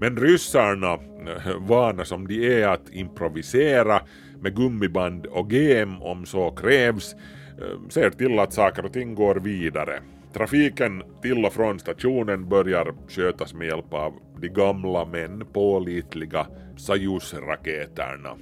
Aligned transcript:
Men 0.00 0.16
ryssarna, 0.16 0.92
eh, 0.92 1.56
vana 1.58 2.04
som 2.04 2.28
de 2.28 2.62
är 2.62 2.68
att 2.68 2.90
improvisera 2.90 4.00
med 4.40 4.56
gummiband 4.56 5.26
och 5.26 5.52
gem 5.52 6.02
om 6.02 6.26
så 6.26 6.50
krävs, 6.50 7.14
eh, 7.58 7.88
ser 7.88 8.10
till 8.10 8.38
att 8.38 8.52
saker 8.52 8.84
och 8.84 8.92
ting 8.92 9.14
går 9.14 9.34
vidare. 9.34 10.00
Trafiken 10.32 11.02
till 11.22 11.44
och 11.44 11.52
från 11.52 11.78
stationen 11.78 12.48
börjar 12.48 12.94
skötas 13.08 13.54
med 13.54 13.66
hjälp 13.66 13.94
av 13.94 14.12
de 14.40 14.48
gamla 14.48 15.04
men 15.04 15.46
pålitliga 15.52 16.46
Sajus-raketerna. 16.76 18.36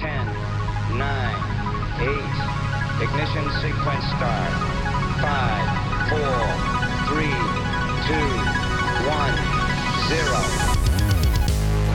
10, 0.00 0.24
9, 0.92 1.06
8, 2.00 2.60
ignition 3.04 3.50
sequence 3.62 4.08
start. 4.16 4.54
5, 5.20 5.30
4, 6.10 6.28
3, 7.08 7.70
2, 8.08 8.49
1, 9.00 9.06
0. 10.08 10.36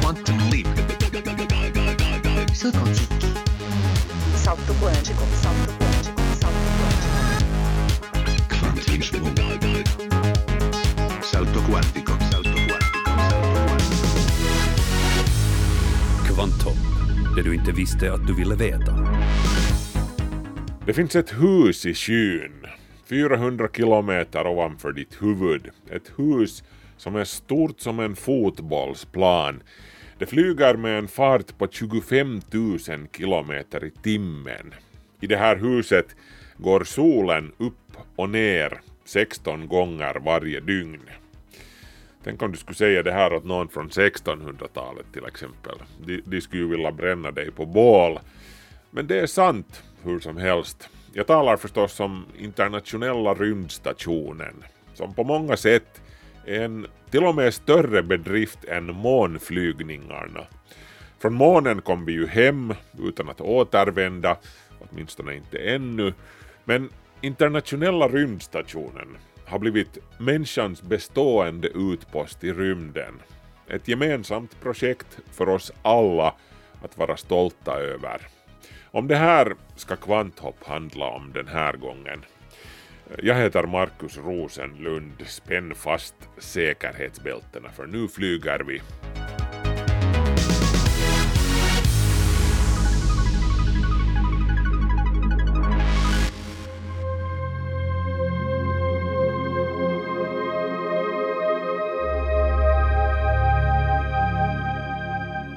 Quantum 0.02 0.38
leap. 0.49 0.67
Saut 2.53 2.75
quantique. 2.77 3.27
Salto 4.35 4.73
quântico, 4.73 5.23
salto 5.41 5.71
quântico, 5.77 6.21
salto 6.41 6.70
quântico. 6.80 7.16
Quantismo. 8.59 9.25
Salto 11.21 11.61
quântico. 11.61 11.61
salto 11.61 11.61
quântico. 11.61 12.13
salto 12.31 12.49
quantico. 12.67 12.95
Kvantum. 16.27 16.77
det 17.35 17.41
du 17.41 17.55
inte 17.55 17.72
visste 17.72 18.13
att 18.13 18.27
du 18.27 18.35
ville 18.35 18.55
veta. 18.55 19.08
Det 20.85 20.94
finns 20.94 21.16
ett 21.16 21.33
hus 21.33 21.85
i 21.85 21.94
skyn, 21.94 22.66
400 23.09 23.67
kilometer 23.73 24.47
ovanför 24.47 24.91
ditt 24.91 25.22
huvud. 25.22 25.69
Ett 25.91 26.11
hus 26.17 26.63
som 26.98 27.16
är 27.16 27.23
stort 27.23 27.80
som 27.80 27.99
en 27.99 28.16
fotbollsplan. 28.16 29.63
Det 30.17 30.25
flyger 30.25 30.75
med 30.75 30.97
en 30.97 31.08
fart 31.08 31.58
på 31.58 31.67
25 31.67 32.42
000 32.52 32.80
kilometer 33.17 33.86
i 33.86 33.92
timmen. 33.92 34.73
I 35.22 35.28
det 35.28 35.38
här 35.38 35.56
huset 35.56 36.16
går 36.58 36.84
solen 36.84 37.52
upp 37.58 37.97
och 38.16 38.30
ner 38.30 38.81
16 39.06 39.67
gånger 39.67 40.16
varje 40.25 40.59
dygn. 40.59 41.02
Tänk 42.23 42.42
om 42.42 42.52
du 42.52 42.58
skulle 42.58 42.75
säga 42.75 43.03
det 43.03 43.12
här 43.12 43.34
åt 43.34 43.44
någon 43.44 43.67
från 43.67 43.89
1600-talet 43.89 45.06
till 45.14 45.25
exempel. 45.25 45.78
De, 46.06 46.22
de 46.25 46.41
skulle 46.41 46.62
ju 46.62 46.69
vilja 46.69 46.91
bränna 46.91 47.31
dig 47.31 47.52
på 47.52 47.66
bål. 47.66 48.19
Men 48.91 49.08
det 49.08 49.19
är 49.19 49.28
sant 49.28 49.84
hur 50.03 50.19
som 50.19 50.38
helst. 50.38 50.89
Jag 51.14 51.28
talar 51.28 51.58
förstås 51.58 52.00
om 52.00 52.25
internationella 52.38 53.34
rymdstationen 53.34 54.64
som 54.94 55.14
på 55.14 55.23
många 55.23 55.58
sätt 55.58 56.02
en 56.45 56.88
till 57.11 57.23
och 57.23 57.35
med 57.35 57.53
större 57.53 58.03
bedrift 58.03 58.65
än 58.65 58.85
månflygningarna. 58.85 60.41
Från 61.19 61.33
månen 61.33 61.81
kom 61.81 62.05
vi 62.05 62.11
ju 62.11 62.27
hem 62.27 62.73
utan 62.99 63.29
att 63.29 63.41
återvända, 63.41 64.38
åtminstone 64.79 65.35
inte 65.35 65.57
ännu, 65.57 66.13
men 66.63 66.89
internationella 67.21 68.07
rymdstationen 68.07 69.17
har 69.45 69.59
blivit 69.59 69.97
människans 70.17 70.81
bestående 70.81 71.67
utpost 71.67 72.43
i 72.43 72.53
rymden. 72.53 73.21
Ett 73.67 73.88
gemensamt 73.88 74.61
projekt 74.61 75.19
för 75.31 75.49
oss 75.49 75.71
alla 75.81 76.33
att 76.81 76.97
vara 76.97 77.17
stolta 77.17 77.79
över. 77.79 78.21
Om 78.91 79.07
det 79.07 79.16
här 79.16 79.55
ska 79.75 79.95
Kvanthopp 79.95 80.63
handla 80.63 81.05
om 81.05 81.33
den 81.33 81.47
här 81.47 81.73
gången. 81.73 82.25
Jag 83.23 83.36
heter 83.36 83.64
Markus 83.64 84.17
Rosenlund, 84.17 85.23
spänn 85.25 85.75
fast 85.75 86.16
säkerhetsbältena 86.38 87.70
för 87.70 87.86
nu 87.88 88.08
flyger 88.08 88.59
vi. 88.59 88.81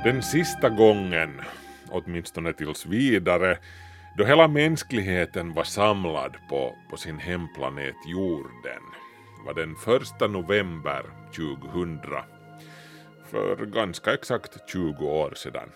Den 0.05 0.23
sista 0.23 0.69
gången, 0.69 1.41
åtminstone 1.89 2.53
tills 2.53 2.87
vidare, 2.87 3.59
då 4.19 4.25
hela 4.25 4.49
mänskligheten 4.49 5.55
var 5.55 5.65
samlad 5.65 6.37
på, 6.49 6.75
på 6.91 6.97
sin 6.97 7.19
hemplanet 7.19 7.95
jorden 8.07 8.83
var 9.47 9.55
den 9.55 9.75
första 9.75 10.27
november 10.27 11.03
2000, 11.37 12.01
för 13.31 13.67
ganska 13.67 14.15
exakt 14.15 14.71
20 14.71 15.07
år 15.07 15.33
sedan. 15.37 15.69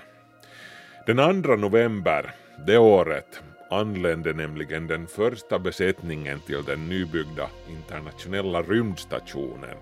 Den 1.07 1.43
2 1.43 1.57
november 1.57 2.35
det 2.67 2.79
året 2.79 3.43
anlände 3.71 4.33
nämligen 4.33 4.87
den 4.87 5.07
första 5.07 5.59
besättningen 5.59 6.41
till 6.41 6.65
den 6.65 6.89
nybyggda 6.89 7.49
internationella 7.69 8.63
rymdstationen 8.63 9.77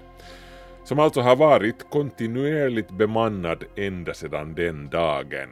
som 0.84 0.98
alltså 0.98 1.20
har 1.20 1.36
varit 1.36 1.90
kontinuerligt 1.90 2.90
bemannad 2.90 3.64
ända 3.76 4.14
sedan 4.14 4.54
den 4.54 4.90
dagen. 4.90 5.48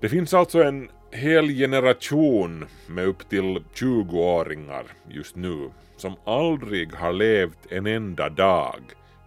Det 0.00 0.08
finns 0.08 0.34
alltså 0.34 0.62
en 0.62 0.90
hel 1.12 1.48
generation 1.48 2.66
med 2.86 3.06
upp 3.06 3.28
till 3.28 3.58
20-åringar 3.74 4.84
just 5.08 5.36
nu 5.36 5.70
som 5.96 6.16
aldrig 6.24 6.94
har 6.94 7.12
levt 7.12 7.58
en 7.72 7.86
enda 7.86 8.28
dag 8.28 8.80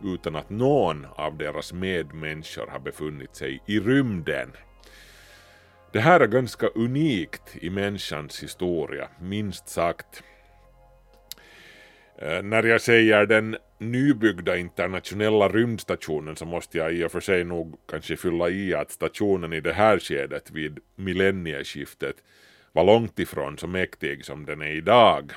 utan 0.04 0.36
att 0.36 0.50
någon 0.50 1.08
av 1.16 1.38
deras 1.38 1.74
medmänniskor 1.74 2.68
har 2.68 2.80
befunnit 2.80 3.36
sig 3.36 3.62
i 3.66 3.80
rymden. 3.80 4.52
Det 5.92 6.00
här 6.00 6.20
är 6.20 6.28
ganska 6.28 6.68
unikt 6.68 7.56
i 7.62 7.70
människans 7.70 8.44
historia, 8.44 9.08
minst 9.20 9.70
sagt. 9.70 10.24
Eh, 12.18 12.42
när 12.44 12.64
jag 12.64 12.82
säger 12.82 13.26
den 13.26 13.58
nybyggda 13.92 14.58
internationella 14.58 15.48
rymdstationen 15.50 16.36
så 16.36 16.46
måste 16.46 16.78
jag 16.78 16.94
i 16.94 17.04
och 17.04 17.12
för 17.12 17.20
sig 17.20 17.44
nog 17.44 17.76
kanske 17.90 18.18
fylla 18.18 18.50
i 18.50 18.74
att 18.74 18.92
stationen 18.92 19.54
i 19.54 19.62
det 19.62 19.74
här 19.74 20.00
skedet 20.00 20.52
vid 20.52 20.80
millennieskiftet 20.96 22.16
var 22.72 22.84
långt 22.84 23.20
ifrån 23.20 23.58
så 23.58 23.68
mäktig 23.68 24.26
som 24.26 24.46
den 24.46 24.62
är 24.62 24.72
idag. 24.72 25.32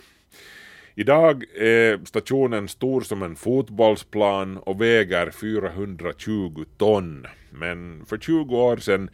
Idag 0.95 1.45
är 1.57 2.05
stationen 2.05 2.69
stor 2.69 3.01
som 3.01 3.23
en 3.23 3.37
fotbollsplan 3.37 4.57
och 4.57 4.81
väger 4.81 5.31
420 5.31 6.65
ton, 6.79 7.27
men 7.51 8.07
för 8.07 8.19
20 8.19 8.57
år 8.57 8.77
sedan 8.77 9.11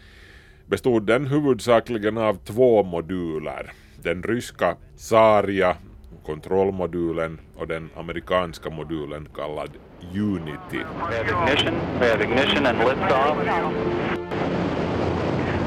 bestod 0.66 1.06
den 1.06 1.26
huvudsakligen 1.26 2.19
av 2.19 2.44
två 2.44 2.82
moduler. 2.82 3.72
Den 4.03 4.22
ryska 4.22 4.76
Saria 4.97 5.76
kontrollmodulen 6.26 7.40
och 7.56 7.68
den 7.68 7.90
amerikanska 7.96 8.70
modulen 8.70 9.28
kallad 9.34 9.70
Unity. 10.14 10.78
We 10.78 11.16
have 11.16 11.28
ignition, 11.28 11.74
we 12.00 12.06
have 12.10 12.24
ignition 12.24 12.66
and 12.66 12.78
liftoff. 12.78 13.36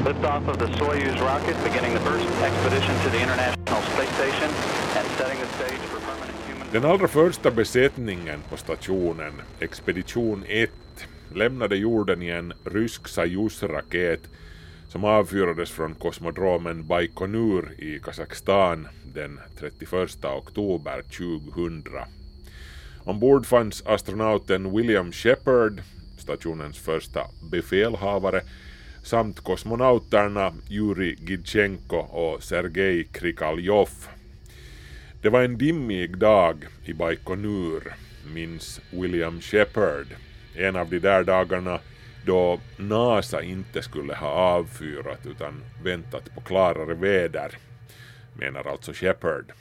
Liftoff 0.06 0.48
of 0.48 0.58
the 0.58 0.66
Soyuz 0.66 1.20
rocket 1.20 1.56
beginning 1.64 1.92
the 1.94 2.00
first 2.00 2.28
expedition 2.42 2.94
to 3.04 3.10
the 3.10 3.22
International 3.22 3.82
Space 3.82 4.14
Station 4.14 4.50
and 4.96 5.06
setting 5.18 5.38
the 5.40 5.46
stage 5.46 5.80
for 5.90 6.00
permanent 6.00 6.38
human... 6.48 6.66
Den 6.72 6.84
allra 6.84 7.08
första 7.08 7.50
besättningen 7.50 8.40
på 8.50 8.56
stationen, 8.56 9.32
Expedition 9.60 10.44
1, 10.48 10.70
lämnade 11.34 11.76
jorden 11.76 12.22
i 12.22 12.28
en 12.28 12.52
rysk 12.64 13.08
Sajus-raket 13.08 14.20
som 14.96 15.04
avfyrades 15.04 15.70
från 15.70 15.94
kosmodromen 15.94 16.86
Baikonur 16.86 17.72
i 17.78 17.98
Kazakstan 17.98 18.88
den 19.14 19.40
31 19.58 20.24
oktober 20.24 21.02
2000. 21.02 21.84
Ombord 23.04 23.46
fanns 23.46 23.86
astronauten 23.86 24.76
William 24.76 25.12
Shepard, 25.12 25.82
stationens 26.18 26.78
första 26.78 27.20
befälhavare, 27.50 28.40
samt 29.02 29.40
kosmonauterna 29.40 30.52
Yuri 30.70 31.16
Gidchenko 31.20 31.96
och 31.96 32.42
Sergej 32.42 33.04
Krikaljov. 33.04 33.88
Det 35.22 35.28
var 35.28 35.42
en 35.42 35.58
dimmig 35.58 36.18
dag 36.18 36.66
i 36.84 36.92
Baikonur, 36.92 37.94
minns 38.34 38.80
William 38.90 39.40
Shepard. 39.40 40.06
En 40.54 40.76
av 40.76 40.90
de 40.90 40.98
där 40.98 41.24
dagarna 41.24 41.80
då 42.26 42.60
NASA 42.76 43.42
inte 43.42 43.82
skulle 43.82 44.14
ha 44.14 44.28
avfyrat 44.28 45.26
utan 45.26 45.62
väntat 45.84 46.34
på 46.34 46.40
klarare 46.40 46.94
väder, 46.94 47.58
menar 48.38 48.68
alltså 48.68 48.92
Shepard. 48.92 49.52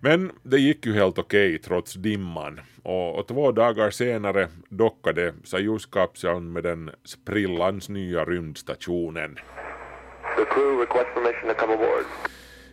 Men 0.00 0.32
det 0.42 0.58
gick 0.58 0.86
ju 0.86 0.94
helt 0.94 1.18
okej 1.18 1.58
trots 1.58 1.94
dimman 1.94 2.60
och, 2.82 3.18
och, 3.18 3.28
två 3.28 3.52
dagar 3.52 3.90
senare 3.90 4.48
dockade 4.68 5.34
Soyuz-kapseln 5.44 6.52
med 6.52 6.62
den 6.62 6.90
sprillans 7.04 7.88
nya 7.88 8.24
rymdstationen. 8.24 9.38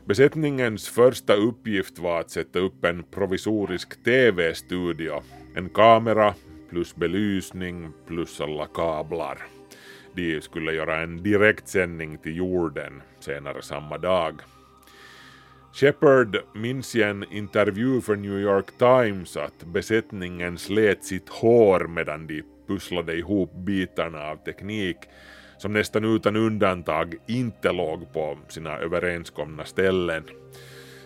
Besättningens 0.06 0.90
första 0.90 1.34
uppgift 1.34 2.00
var 2.00 2.20
att 2.20 2.32
sätta 2.32 2.60
upp 2.60 2.86
en 2.86 3.04
provisorisk 3.04 4.04
TV-studio 4.04 5.24
En 5.56 5.70
kamera 5.70 6.34
plus 6.72 6.96
belysning 6.96 7.92
plus 8.08 8.42
alla 8.42 8.68
kablar. 8.68 9.38
De 10.16 10.42
skulle 10.42 10.74
göra 10.74 11.02
en 11.02 11.24
direktsändning 11.24 12.18
till 12.18 12.38
jorden 12.38 13.02
senare 13.20 13.62
samma 13.62 13.98
dag. 13.98 14.42
Shepard 15.74 16.38
minns 16.56 16.96
i 16.96 17.04
en 17.04 17.34
intervju 17.34 18.02
för 18.02 18.16
New 18.16 18.40
York 18.40 18.78
Times 18.78 19.38
att 19.38 19.64
besättningen 19.66 20.58
slet 20.58 21.04
sitt 21.04 21.30
hår 21.30 21.88
medan 21.88 22.28
de 22.28 22.44
pusslade 22.68 23.18
ihop 23.18 23.54
bitarna 23.54 24.24
av 24.24 24.36
teknik 24.36 24.98
som 25.58 25.74
nästan 25.74 26.16
utan 26.16 26.36
undantag 26.36 27.16
inte 27.28 27.72
låg 27.72 28.14
på 28.14 28.38
sina 28.48 28.78
överenskomna 28.78 29.66
ställen. 29.66 30.24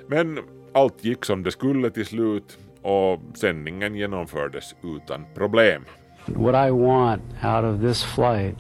Men 0.07 0.39
allt 0.73 1.03
gick 1.03 1.25
som 1.25 1.43
det 1.43 1.51
skulle 1.51 1.89
till 1.89 2.05
slut 2.05 2.57
och 2.85 3.19
sändningen 3.33 3.95
genomfördes 3.95 4.75
utan 4.83 5.25
problem. 5.35 5.81
What 6.25 6.67
I 6.67 6.71
want 6.71 7.21
out 7.43 7.63
of 7.63 7.81
this 7.81 8.03
flight 8.03 8.55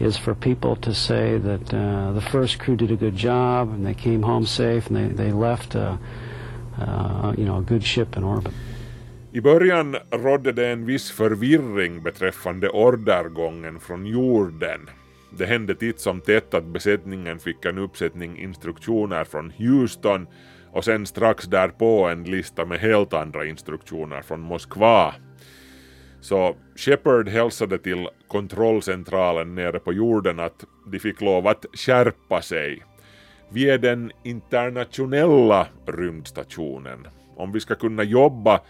is 0.00 0.18
for 0.18 0.34
people 0.34 0.76
to 0.76 0.94
say 0.94 1.38
that 1.38 1.74
uh, 1.74 2.14
the 2.14 2.20
first 2.20 2.58
crew 2.58 2.76
did 2.76 2.90
a 2.90 2.96
good 2.96 3.16
job 3.16 3.68
and 3.68 3.86
they 3.86 3.94
came 3.94 4.22
home 4.22 4.46
safe 4.46 4.90
and 4.90 4.96
they, 4.96 5.24
they 5.24 5.32
left 5.32 5.74
a, 5.74 5.98
uh, 6.78 7.34
you 7.38 7.44
know, 7.44 7.58
a 7.58 7.62
good 7.62 7.84
ship 7.84 8.16
in 8.16 8.24
orbit. 8.24 8.52
I 9.32 9.40
början 9.40 9.96
rådde 10.10 10.52
det 10.52 10.68
en 10.68 10.86
viss 10.86 11.10
förvirring 11.10 12.02
beträffande 12.02 12.68
ordergången 12.68 13.80
från 13.80 14.06
jorden. 14.06 14.80
Det 15.30 15.46
hände 15.46 15.74
titt 15.74 16.00
som 16.00 16.20
tätt 16.20 16.54
att 16.54 16.64
besättningen 16.64 17.38
fick 17.38 17.64
en 17.64 17.78
uppsättning 17.78 18.38
instruktioner 18.38 19.24
från 19.24 19.52
Houston 19.58 20.26
och 20.74 20.84
sen 20.84 21.06
strax 21.06 21.44
därpå 21.44 22.08
en 22.08 22.24
lista 22.24 22.64
med 22.64 22.78
helt 22.78 23.12
andra 23.12 23.46
instruktioner 23.46 24.22
från 24.22 24.40
Moskva. 24.40 25.14
Så 26.20 26.56
Shepard 26.76 27.28
hälsade 27.28 27.78
till 27.78 28.08
kontrollcentralen 28.28 29.54
nere 29.54 29.78
på 29.78 29.92
jorden 29.92 30.40
att 30.40 30.64
de 30.92 30.98
fick 30.98 31.20
lov 31.20 31.46
att 31.46 31.64
skärpa 31.72 32.42
sig. 32.42 32.82
Vi 33.48 33.70
är 33.70 33.78
den 33.78 34.12
internationella 34.24 35.66
rymdstationen. 35.86 37.06
Om 37.36 37.52
vi 37.52 37.60
ska 37.60 37.74
kunna 37.74 38.02
jobba 38.02 38.60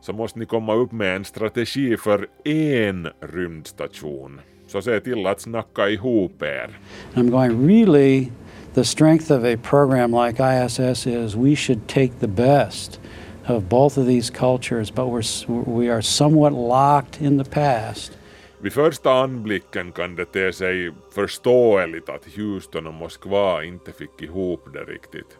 så 0.00 0.12
måste 0.12 0.38
ni 0.38 0.46
komma 0.46 0.74
upp 0.74 0.92
med 0.92 1.16
en 1.16 1.24
strategi 1.24 1.96
för 1.96 2.26
en 2.44 3.08
rymdstation. 3.20 4.40
Så 4.66 4.82
se 4.82 5.00
till 5.00 5.26
att 5.26 5.40
snacka 5.40 5.88
ihop 5.88 6.42
er. 6.42 6.78
I'm 7.14 7.30
going 7.30 7.68
really 7.68 8.28
the 8.74 8.84
strength 8.84 9.30
of 9.30 9.44
a 9.44 9.56
program 9.56 10.12
like 10.12 10.40
ISS 10.40 11.06
is 11.06 11.36
we 11.36 11.54
should 11.54 11.88
take 11.88 12.20
the 12.20 12.28
best 12.28 13.00
of 13.46 13.68
both 13.68 13.96
of 13.98 14.06
these 14.06 14.30
cultures 14.30 14.90
but 14.90 15.06
we're, 15.06 15.22
we 15.48 15.88
are 15.88 16.02
somewhat 16.02 16.52
locked 16.52 17.20
in 17.20 17.38
the 17.38 17.50
past. 17.50 18.12
Vid 18.60 18.72
första 18.72 19.12
anblicken 19.12 19.92
kan 19.92 20.16
det 20.16 20.24
te 20.24 20.52
sig 20.52 20.92
förståeligt 21.14 22.08
att 22.08 22.24
Houston 22.36 22.86
och 22.86 22.94
Moskva 22.94 23.64
inte 23.64 23.92
fick 23.92 24.22
ihop 24.22 24.68
det 24.72 24.92
riktigt. 24.92 25.38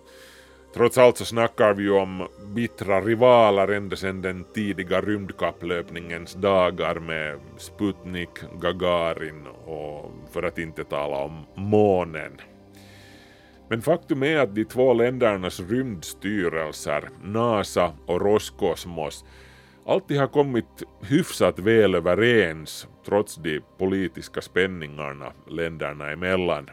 Trots 0.74 0.98
allt 0.98 1.16
så 1.16 1.24
snackar 1.24 1.74
vi 1.74 1.82
ju 1.82 1.90
om 1.90 2.28
bittra 2.54 3.00
rivaler 3.00 3.68
ända 3.68 3.96
sedan 3.96 4.22
den 4.22 4.44
tidiga 4.44 5.00
rymdkapplöpningens 5.00 6.34
dagar 6.34 6.94
med 6.94 7.38
Sputnik, 7.56 8.30
Gagarin 8.60 9.46
och 9.66 10.12
för 10.32 10.42
att 10.42 10.58
inte 10.58 10.84
tala 10.84 11.16
om 11.16 11.46
månen. 11.54 12.32
Men 13.68 13.82
faktum 13.82 14.22
är 14.22 14.36
att 14.36 14.54
de 14.54 14.64
två 14.64 14.94
ländernas 14.94 15.60
rymdstyrelser, 15.60 17.08
NASA 17.22 17.92
och 18.06 18.20
Roskosmos, 18.20 19.24
alltid 19.86 20.18
har 20.18 20.26
kommit 20.26 20.82
hyfsat 21.02 21.58
väl 21.58 21.94
överens 21.94 22.88
trots 23.06 23.36
de 23.36 23.60
politiska 23.78 24.40
spänningarna 24.40 25.32
länderna 25.46 26.10
emellan. 26.10 26.70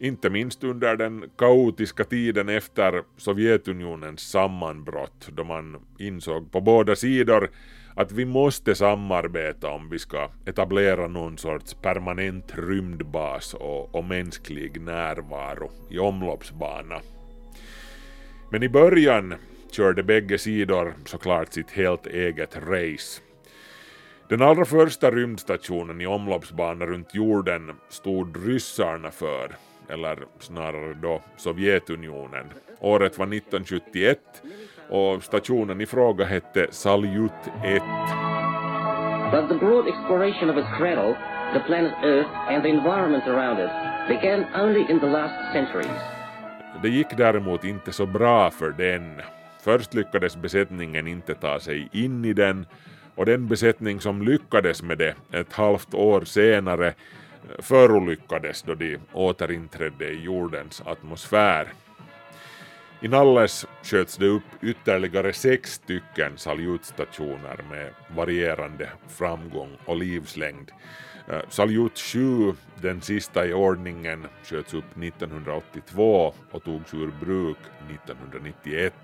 Inte 0.00 0.30
minst 0.30 0.64
under 0.64 0.96
den 0.96 1.24
kaotiska 1.38 2.04
tiden 2.04 2.48
efter 2.48 3.02
Sovjetunionens 3.16 4.20
sammanbrott 4.20 5.28
då 5.32 5.44
man 5.44 5.76
insåg 5.98 6.52
på 6.52 6.60
båda 6.60 6.96
sidor 6.96 7.50
att 7.98 8.12
vi 8.12 8.24
måste 8.24 8.74
samarbeta 8.74 9.70
om 9.70 9.90
vi 9.90 9.98
ska 9.98 10.30
etablera 10.46 11.08
någon 11.08 11.38
sorts 11.38 11.74
permanent 11.74 12.52
rymdbas 12.58 13.54
och, 13.54 13.94
och 13.94 14.04
mänsklig 14.04 14.80
närvaro 14.80 15.70
i 15.90 15.98
omloppsbana. 15.98 17.00
Men 18.50 18.62
i 18.62 18.68
början 18.68 19.34
körde 19.70 20.02
bägge 20.02 20.38
sidor 20.38 20.94
såklart 21.04 21.52
sitt 21.52 21.70
helt 21.70 22.06
eget 22.06 22.56
race. 22.56 23.20
Den 24.28 24.42
allra 24.42 24.64
första 24.64 25.10
rymdstationen 25.10 26.00
i 26.00 26.06
omloppsbana 26.06 26.86
runt 26.86 27.14
jorden 27.14 27.72
stod 27.88 28.46
ryssarna 28.46 29.10
för 29.10 29.56
eller 29.88 30.18
snarare 30.40 30.94
då 30.94 31.22
Sovjetunionen. 31.36 32.46
Året 32.80 33.18
var 33.18 33.26
1971 33.26 34.18
och 34.88 35.22
stationen 35.22 35.80
i 35.80 35.86
fråga 35.86 36.24
hette 36.24 36.66
Saljut 36.70 37.32
1. 37.64 37.82
But 39.32 39.48
the 39.48 39.54
broad 39.54 39.88
exploration 39.88 40.50
of 40.50 40.56
its 40.56 40.68
cradle, 40.78 41.14
the 41.54 41.60
planet 41.60 41.92
Earth 42.04 42.30
and 42.48 42.62
the 42.62 42.68
environment 42.68 43.24
around 43.26 43.58
it 43.58 43.70
began 44.08 44.44
only 44.64 44.80
in 44.90 45.00
the 45.00 45.06
last 45.06 45.52
centuries. 45.52 46.02
Det 46.82 46.88
gick 46.88 47.16
däremot 47.16 47.64
inte 47.64 47.92
så 47.92 48.06
bra 48.06 48.50
för 48.50 48.70
den. 48.70 49.22
Först 49.60 49.94
lyckades 49.94 50.36
besättningen 50.36 51.06
inte 51.06 51.34
ta 51.34 51.60
sig 51.60 51.88
in 51.92 52.24
i 52.24 52.32
den 52.32 52.66
och 53.14 53.26
den 53.26 53.48
besättning 53.48 54.00
som 54.00 54.22
lyckades 54.22 54.82
med 54.82 54.98
det 54.98 55.14
ett 55.32 55.52
halvt 55.52 55.94
år 55.94 56.20
senare 56.20 56.94
förolyckades 57.58 58.62
då 58.62 58.74
de 58.74 58.98
återinträdde 59.12 60.10
i 60.10 60.24
jordens 60.24 60.82
atmosfär. 60.86 61.68
I 63.00 63.08
Nalles 63.08 63.66
sköts 63.82 64.16
det 64.16 64.26
upp 64.26 64.62
ytterligare 64.62 65.32
sex 65.32 65.72
stycken 65.72 66.38
salutstationer 66.38 67.60
med 67.70 67.90
varierande 68.16 68.88
framgång 69.08 69.76
och 69.84 69.96
livslängd. 69.96 70.70
Eh, 71.28 71.40
salut 71.48 71.98
Saljut 71.98 71.98
7, 71.98 72.54
den 72.82 73.00
sista 73.00 73.46
i 73.46 73.52
ordningen, 73.52 74.26
sköts 74.44 74.74
upp 74.74 74.96
1982 75.02 76.34
och 76.50 76.64
togs 76.64 76.94
ur 76.94 77.12
bruk 77.20 77.58
1991. 77.88 78.94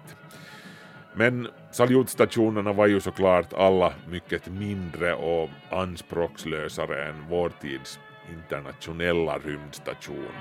Men 1.15 1.49
saljutstationerna 1.73 2.73
var 2.73 2.87
ju 2.87 3.01
såklart 3.01 3.53
alla 3.53 3.93
mycket 4.09 4.47
mindre 4.47 5.15
och 5.15 5.51
anspråkslösare 5.71 7.09
än 7.09 7.29
vår 7.29 7.53
tids 7.61 8.01
internationella 8.29 9.39
rymdstation. 9.39 10.33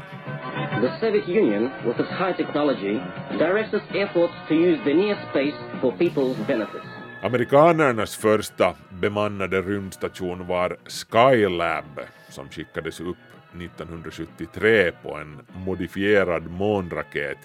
The 0.82 1.00
Soviet 1.00 1.28
Union, 1.28 1.72
with 1.86 2.00
its 2.00 2.10
high 2.10 2.34
technology, 2.34 3.02
directs 3.38 3.74
its 3.74 3.86
efforts 3.96 4.34
to 4.48 4.56
use 4.56 4.80
the 4.86 4.94
near 4.94 5.18
space 5.30 5.56
for 5.82 5.92
people's 5.92 6.48
benefits. 6.48 6.86
Amerikanernas 7.22 8.16
första 8.16 8.76
bemannade 8.90 9.62
rymdstation 9.62 10.48
var 10.48 10.78
Skylab 10.86 12.00
som 12.30 12.50
skickades 12.50 13.00
upp 13.00 13.18
1973 13.62 14.92
på 15.04 15.16
en 15.16 15.42
modifierad 15.66 16.48
månraket, 16.52 17.38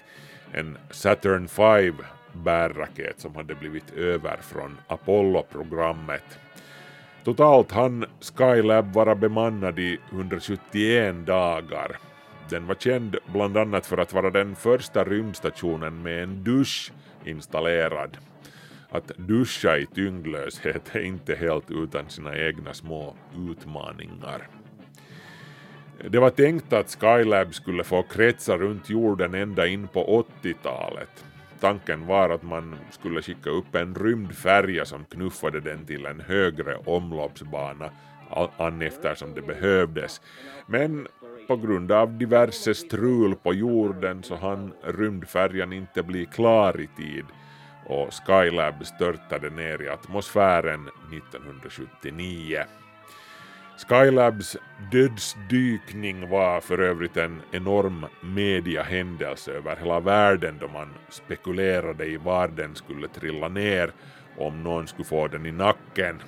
en 0.53 0.79
Saturn 0.91 1.49
V 1.57 1.93
bärraket 2.33 3.21
som 3.21 3.37
hade 3.37 3.55
blivit 3.55 3.91
över 3.91 4.37
från 4.41 4.79
Apollo-programmet. 4.87 6.39
Totalt 7.25 7.73
hann 7.73 8.05
Skylab 8.21 8.93
vara 8.93 9.15
bemannad 9.15 9.79
i 9.79 9.99
171 10.11 11.27
dagar. 11.27 11.99
Den 12.51 12.67
var 12.67 12.75
känd 12.75 13.17
bland 13.33 13.57
annat 13.57 13.87
för 13.87 13.99
att 13.99 14.13
vara 14.13 14.31
den 14.31 14.57
första 14.57 15.05
rymdstationen 15.05 16.03
med 16.03 16.23
en 16.23 16.45
dusch 16.45 16.93
installerad. 17.25 18.17
Att 18.91 19.09
duscha 19.17 19.79
i 19.79 19.87
tyngdlöshet 19.87 20.97
är 20.97 21.01
inte 21.01 21.35
helt 21.35 21.71
utan 21.71 22.09
sina 22.09 22.39
egna 22.39 22.75
små 22.75 23.15
utmaningar. 23.51 24.49
Det 26.09 26.19
var 26.19 26.31
tänkt 26.31 26.73
att 26.73 26.97
Skylab 27.01 27.55
skulle 27.55 27.85
få 27.85 28.03
kretsa 28.03 28.57
runt 28.57 28.91
jorden 28.91 29.35
ända 29.35 29.67
in 29.67 29.89
på 29.89 30.25
80-talet 30.43 31.25
tanken 31.61 32.07
var 32.07 32.31
att 32.31 32.43
man 32.43 32.77
skulle 32.91 33.23
skicka 33.23 33.51
upp 33.51 33.75
en 33.75 33.95
rymdfärja 33.95 34.85
som 34.85 35.05
knuffade 35.05 35.61
den 35.61 35.87
till 35.87 36.07
en 36.07 36.21
högre 36.21 36.77
omloppsbana 36.77 37.91
an 38.57 38.83
eftersom 38.83 39.35
det 39.35 39.43
behövdes. 39.43 40.21
Men 40.67 41.09
på 41.47 41.57
grund 41.57 41.93
av 41.93 42.19
diverse 42.19 42.75
strul 42.75 43.35
på 43.35 43.55
jorden 43.55 44.23
så 44.23 44.37
hann 44.37 44.73
rymdfärjan 44.83 45.73
inte 45.73 46.03
bli 46.03 46.27
klar 46.27 46.81
i 46.81 46.89
tid 47.03 47.25
och 47.87 48.15
Skylab 48.15 48.87
störtade 48.87 49.51
ner 49.51 49.83
i 49.83 49.89
atmosfären 49.89 50.89
1979. 51.13 52.65
Skylabs 53.79 54.57
dödsdykning 54.93 56.29
var 56.29 56.61
för 56.61 56.79
övrigt 56.79 57.17
en 57.17 57.43
enorm 57.53 58.07
mediahändelse 58.21 59.53
över 59.53 59.77
hela 59.77 60.01
världen 60.01 60.59
då 60.61 60.69
man 60.69 60.95
spekulerade 61.09 62.07
i 62.07 62.17
var 62.17 62.49
den 62.49 62.75
skulle 62.75 63.09
trilla 63.09 63.49
ner 63.49 63.93
om 64.37 64.63
någon 64.63 64.87
skulle 64.87 65.05
få 65.05 65.29
den 65.29 65.47
i 65.47 65.53
nacken. 65.53 66.23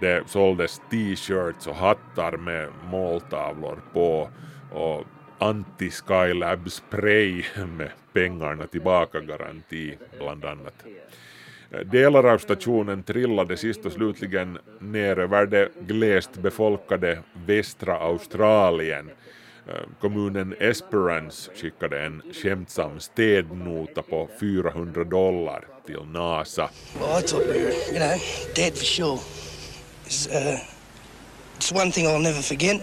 Det 0.00 0.22
såldes 0.26 0.80
t-shirts 0.90 1.66
och 1.66 1.76
hattar 1.76 2.36
med 2.36 2.68
måltavlor 2.90 3.78
på 3.92 4.30
och 4.72 5.04
anti-Skylab 5.38 6.68
spray 6.68 7.44
med 7.78 7.90
pengarna 8.12 8.66
tillbaka-garanti 8.66 9.98
bland 10.18 10.44
annat. 10.44 10.84
Delar 11.84 12.24
av 12.24 12.38
stationen 12.38 13.02
trillade 13.02 13.56
sist 13.56 13.86
och 13.86 13.92
slutligen 13.92 14.58
ner 14.80 15.18
över 15.18 15.46
det 15.46 15.68
glest 15.80 16.32
befolkade 16.36 17.18
västra 17.46 17.98
Australien. 17.98 19.10
Kommunen 20.00 20.54
Esperance 20.60 21.50
skickade 21.54 22.00
en 22.02 22.22
skämtsam 22.32 23.00
städnota 23.00 24.02
på 24.02 24.28
400 24.40 25.04
dollar 25.04 25.64
till 25.86 26.04
NASA. 26.06 26.70
Well, 27.00 27.18
I 27.18 27.22
thought 27.22 27.46
we 27.46 27.52
were, 27.52 27.72
you 27.92 27.98
know, 27.98 28.18
dead 28.54 28.74
for 28.74 28.84
sure. 28.84 29.18
It's, 30.06 30.26
uh, 30.26 30.58
it's 31.56 31.72
one 31.72 31.92
thing 31.92 32.06
I'll 32.06 32.22
never 32.22 32.42
forget. 32.42 32.80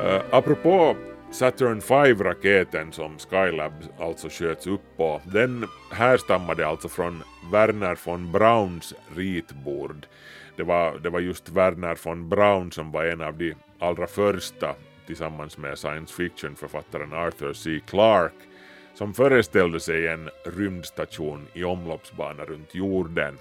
Uh, 0.00 0.22
apropå 0.30 0.96
Saturn 1.36 1.80
5-raketen 1.80 2.92
som 2.92 3.18
Skylab 3.18 3.72
alltså 3.98 4.28
sköts 4.28 4.66
upp 4.66 4.96
på, 4.96 5.20
den 5.24 5.66
härstammade 5.90 6.66
alltså 6.66 6.88
från 6.88 7.22
Werner 7.52 7.98
von 8.04 8.32
Brauns 8.32 8.94
ritbord. 9.16 10.06
Det 10.56 10.62
var, 10.62 10.98
det 10.98 11.10
var 11.10 11.20
just 11.20 11.48
Werner 11.48 11.98
von 12.04 12.28
Braun 12.28 12.72
som 12.72 12.92
var 12.92 13.04
en 13.04 13.20
av 13.20 13.38
de 13.38 13.54
allra 13.78 14.06
första 14.06 14.74
tillsammans 15.06 15.58
med 15.58 15.78
science 15.78 16.14
fiction-författaren 16.14 17.12
Arthur 17.12 17.52
C. 17.52 17.80
Clarke 17.86 18.44
som 18.94 19.14
föreställde 19.14 19.80
sig 19.80 20.08
en 20.08 20.30
rymdstation 20.44 21.46
i 21.54 21.64
omloppsbana 21.64 22.44
runt 22.44 22.74
jorden. 22.74 23.38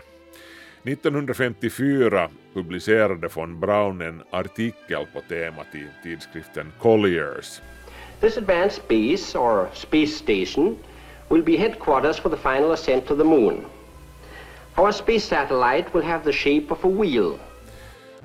1954 0.83 2.29
publicerade 2.53 3.27
von 3.35 3.59
Braun 3.59 4.01
en 4.01 4.21
artikel 4.29 5.05
på 5.13 5.21
temat 5.29 5.75
i 5.75 5.87
tidskriften 6.03 6.71
Colliers. 6.79 7.61
This 8.25 8.38
advanced 8.38 8.88
base, 8.88 9.36
or 9.36 9.70
space 9.74 10.17
station, 10.17 10.79
will 11.29 11.44
be 11.44 11.58
headquarters 11.58 12.17
for 12.17 12.29
the 12.29 12.38
final 12.38 12.72
ascent 12.72 13.05
to 13.08 13.15
the 13.15 13.24
moon. 13.24 13.65
Our 14.77 14.91
space 14.91 15.25
satellite 15.25 15.94
will 15.94 16.01
have 16.01 16.24
the 16.24 16.32
shape 16.32 16.72
of 16.72 16.84
a 16.84 16.88
wheel. 16.88 17.39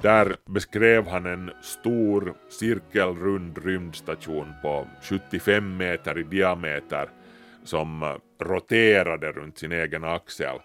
Där 0.02 0.36
beskrev 0.44 1.06
han 1.06 1.26
en 1.26 1.50
stor 1.62 2.34
cirkelrund 2.48 3.58
rymdstation 3.58 4.52
på 4.62 4.86
75 5.02 5.76
meter 5.76 6.18
i 6.18 6.22
diameter 6.22 7.08
som 7.64 8.02
eh, 8.02 8.44
roterade 8.44 9.32
runt 9.32 9.58
sin 9.58 9.72
egen 9.72 10.04
axel. 10.04 10.56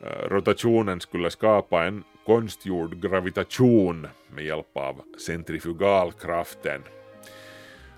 Eh, 0.00 0.28
rotationen 0.28 1.00
skulle 1.00 1.30
skapa 1.30 1.84
en 1.84 2.04
konstgjord 2.26 3.02
gravitation 3.02 4.06
med 4.30 4.44
hjälp 4.44 4.76
av 4.76 5.00
centrifugalkraften. 5.26 6.82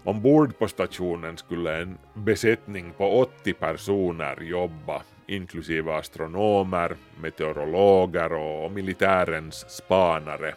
Ombord 0.04 0.58
på 0.58 0.68
stationen 0.68 1.36
skulle 1.36 1.82
en 1.82 1.98
besättning 2.14 2.92
på 2.96 3.20
80 3.20 3.52
personer 3.52 4.42
jobba, 4.42 5.02
inklusive 5.26 5.94
astronomer, 5.94 6.96
meteorologer 7.20 8.32
och 8.32 8.72
militärens 8.72 9.70
spanare. 9.70 10.54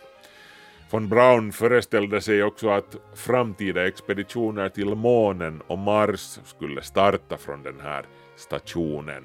Von 0.91 1.09
Braun 1.09 1.51
föreställde 1.51 2.21
sig 2.21 2.43
också 2.43 2.69
att 2.69 2.95
framtida 3.15 3.87
expeditioner 3.87 4.69
till 4.69 4.95
månen 4.95 5.61
och 5.67 5.77
Mars 5.77 6.39
skulle 6.45 6.81
starta 6.81 7.37
från 7.37 7.63
den 7.63 7.79
här 7.79 8.05
stationen. 8.35 9.23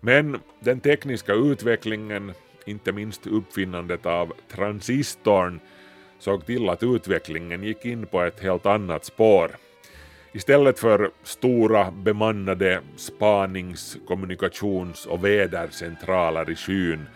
Men 0.00 0.40
den 0.60 0.80
tekniska 0.80 1.32
utvecklingen, 1.32 2.32
inte 2.66 2.92
minst 2.92 3.26
uppfinnandet 3.26 4.06
av 4.06 4.32
transistorn, 4.48 5.60
såg 6.24 6.46
till 6.46 6.68
att 6.68 6.82
utvecklingen 6.82 7.62
gick 7.62 7.84
in 7.84 8.06
på 8.06 8.22
ett 8.22 8.40
helt 8.40 8.66
annat 8.66 9.04
spår. 9.04 9.50
Istället 10.32 10.78
för 10.78 11.10
stora 11.22 11.90
bemannade 11.90 12.80
spanings-, 12.96 13.98
kommunikations 14.06 15.06
och 15.06 15.24
vädercentraler 15.24 16.50
i 16.50 16.54
skyn 16.54 17.06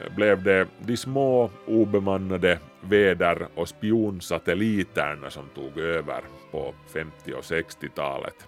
eh, 0.00 0.14
blev 0.14 0.42
det 0.42 0.66
de 0.80 0.96
små 0.96 1.50
obemannade 1.66 2.58
väder 2.80 3.46
och 3.54 3.68
spionsatelliterna 3.68 5.30
som 5.30 5.48
tog 5.54 5.78
över 5.78 6.20
på 6.50 6.74
50 6.92 7.32
och 7.32 7.44
60-talet. 7.44 8.46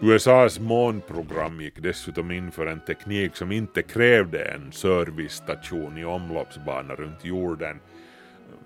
USAs 0.00 0.60
månprogram 0.60 1.60
gick 1.60 1.82
dessutom 1.82 2.30
in 2.30 2.50
för 2.50 2.66
en 2.66 2.80
teknik 2.80 3.36
som 3.36 3.52
inte 3.52 3.82
krävde 3.82 4.44
en 4.44 4.72
servicestation 4.72 5.98
i 5.98 6.04
omloppsbana 6.04 6.94
runt 6.94 7.24
jorden. 7.24 7.80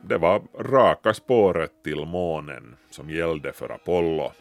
Det 0.03 0.19
var 0.19 0.43
raka 0.59 1.15
spåret 1.15 1.73
till 1.85 2.07
månen 2.07 2.77
som 2.91 3.11
gällde 3.11 3.53
för 3.53 3.73
Apollo. 3.73 4.33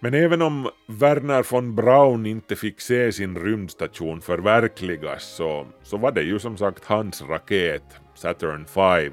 Men 0.00 0.14
även 0.14 0.42
om 0.42 0.70
Werner 0.86 1.46
von 1.52 1.74
Braun 1.74 2.26
inte 2.26 2.56
fick 2.56 2.80
se 2.80 3.12
sin 3.12 3.38
rymdstation 3.38 4.20
förverkligas 4.20 5.24
så, 5.24 5.66
så 5.82 5.96
var 5.96 6.12
det 6.12 6.22
ju 6.22 6.38
som 6.38 6.56
sagt 6.56 6.84
hans 6.84 7.22
raket, 7.22 7.84
Saturn 8.14 8.66
V, 8.74 9.10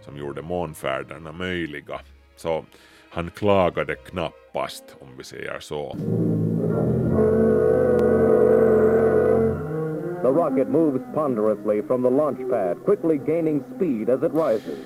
som 0.00 0.16
gjorde 0.16 0.42
månfärderna 0.42 1.32
möjliga. 1.32 2.00
Så 2.36 2.64
han 3.10 3.30
klagade 3.30 3.94
knappast, 3.94 4.96
om 5.00 5.08
vi 5.18 5.24
säger 5.24 5.60
så. 5.60 5.96
The 10.24 10.30
rocket 10.30 10.68
moves 10.68 11.04
ponderously 11.14 11.82
from 11.82 12.02
the 12.02 12.10
launch 12.10 12.50
pad, 12.50 12.76
quickly 12.84 13.18
gaining 13.18 13.64
speed 13.76 14.10
as 14.10 14.22
it 14.22 14.32
rises. 14.34 14.78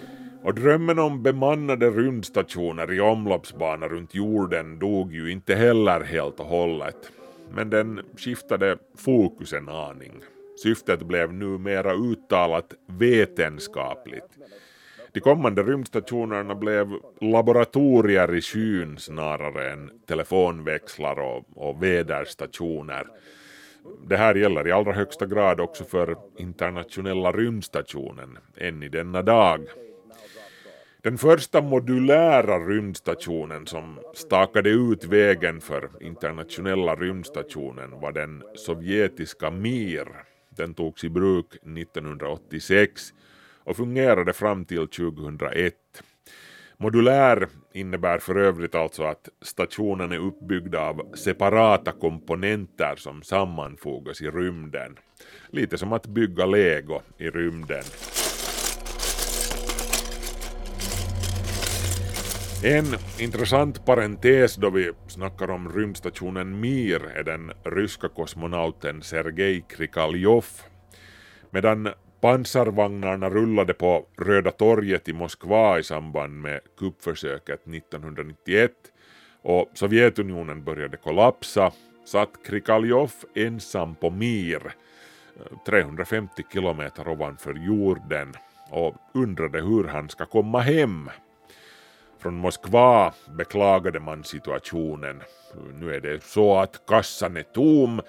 Och 0.43 0.55
drömmen 0.55 0.99
om 0.99 1.23
bemannade 1.23 1.91
rymdstationer 1.91 2.93
i 2.93 3.01
omloppsbana 3.01 3.89
runt 3.89 4.15
jorden 4.15 4.79
dog 4.79 5.15
ju 5.15 5.31
inte 5.31 5.55
heller 5.55 6.01
helt 6.01 6.41
och 6.41 6.47
hållet. 6.47 7.13
Men 7.51 7.71
den 7.71 8.01
skiftade 8.17 8.79
fokus 8.97 9.53
en 9.53 9.69
aning. 9.69 10.13
Syftet 10.63 11.03
blev 11.03 11.33
numera 11.33 11.95
uttalat 11.95 12.75
vetenskapligt. 12.87 14.39
De 15.13 15.21
kommande 15.21 15.63
rymdstationerna 15.63 16.55
blev 16.55 16.89
laboratorier 17.21 18.35
i 18.35 18.41
skyn 18.41 18.97
snarare 18.99 19.73
än 19.73 19.91
telefonväxlar 20.07 21.21
och, 21.21 21.45
och 21.55 21.83
väderstationer. 21.83 23.07
Det 24.09 24.17
här 24.17 24.35
gäller 24.35 24.69
i 24.69 24.73
allra 24.73 24.93
högsta 24.93 25.27
grad 25.27 25.61
också 25.61 25.85
för 25.85 26.17
internationella 26.39 27.33
rymdstationen 27.33 28.39
än 28.57 28.83
i 28.83 28.89
denna 28.89 29.23
dag. 29.23 29.67
Den 31.03 31.19
första 31.19 31.63
modulära 31.63 32.59
rymdstationen 32.59 33.67
som 33.67 33.99
stakade 34.15 34.71
ut 34.71 35.05
vägen 35.05 35.61
för 35.61 35.91
internationella 36.01 36.95
rymdstationen 36.95 38.01
var 38.01 38.13
den 38.13 38.43
sovjetiska 38.55 39.51
Mir. 39.51 40.09
Den 40.51 40.75
togs 40.75 41.05
i 41.05 41.09
bruk 41.09 41.55
1986 41.55 43.03
och 43.65 43.77
fungerade 43.77 44.33
fram 44.33 44.65
till 44.65 44.89
2001. 44.89 45.75
Modulär 46.81 47.49
innebär 47.73 48.19
för 48.19 48.37
övrigt 48.37 48.75
alltså 48.75 49.03
att 49.03 49.29
stationen 49.43 50.13
är 50.13 50.19
uppbyggd 50.19 50.75
av 50.75 51.15
separata 51.15 51.93
komponenter 51.93 52.95
som 52.97 53.23
sammanfogas 53.23 54.21
i 54.21 54.31
rymden. 54.31 54.97
Lite 55.51 55.79
som 55.79 55.93
att 55.93 56.07
bygga 56.07 56.47
lego 56.47 57.01
i 57.19 57.31
rymden. 57.31 57.83
En 62.65 62.85
intressant 63.19 63.87
parentes 63.87 64.57
då 64.57 64.71
vi 64.71 64.93
snackar 65.09 65.51
om 65.51 65.73
rymdstationen 65.73 66.61
Mir 66.61 67.05
är 67.05 67.25
den 67.25 67.53
ryska 67.65 68.09
kosmonauten 68.09 69.03
Sergej 69.03 69.65
Krikaljov. 69.69 70.47
Medan 71.51 71.89
pansarvagnarna 72.21 73.31
rullade 73.31 73.75
på 73.75 74.07
Röda 74.17 74.51
torget 74.51 75.09
i 75.09 75.13
Moskva 75.13 75.79
i 75.79 75.83
samband 75.83 76.43
med 76.43 76.61
kuppförsöket 76.79 77.61
1991 77.67 78.73
och 79.43 79.71
Sovjetunionen 79.75 80.65
började 80.65 80.97
kollapsa 80.97 81.73
satt 82.05 82.31
Krikaljov 82.45 83.13
ensam 83.35 83.95
på 83.95 84.11
Mir, 84.11 84.75
350 85.67 86.43
kilometer 86.53 87.09
ovanför 87.09 87.55
jorden 87.55 88.35
och 88.71 88.95
undrade 89.15 89.61
hur 89.61 89.85
han 89.85 90.09
ska 90.09 90.27
komma 90.27 90.61
hem. 90.61 91.11
Från 92.19 92.35
Moskva 92.35 93.13
beklagade 93.39 94.01
man 94.01 94.25
situationen. 94.25 95.23
Nu 95.81 95.95
är 95.95 96.01
det 96.01 96.25
så 96.25 96.57
att 96.59 96.87
kassan 96.87 97.37
är 97.37 97.43
tom 97.43 98.01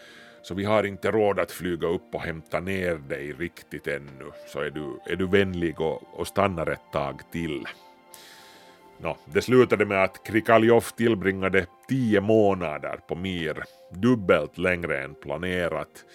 så 0.49 0.55
vi 0.55 0.63
har 0.63 0.83
inte 0.83 1.11
råd 1.11 1.39
att 1.39 1.51
flyga 1.51 1.87
upp 1.87 2.15
och 2.15 2.21
hämta 2.21 2.59
ner 2.59 2.95
dig 2.95 3.33
riktigt 3.33 3.87
ännu, 3.87 4.31
så 4.47 4.59
är 4.59 4.69
du, 4.69 4.99
är 5.05 5.15
du 5.15 5.27
vänlig 5.27 5.81
och, 5.81 6.19
och 6.19 6.27
stannar 6.27 6.67
ett 6.69 6.91
tag 6.91 7.21
till. 7.31 7.67
Nå, 8.97 9.17
det 9.33 9.41
slutade 9.41 9.85
med 9.85 10.03
att 10.03 10.23
Krikaljov 10.23 10.81
tillbringade 10.81 11.65
tio 11.89 12.21
månader 12.21 12.99
på 13.07 13.15
Mir, 13.15 13.63
dubbelt 13.91 14.57
längre 14.57 15.03
än 15.03 15.15
planerat. 15.15 16.05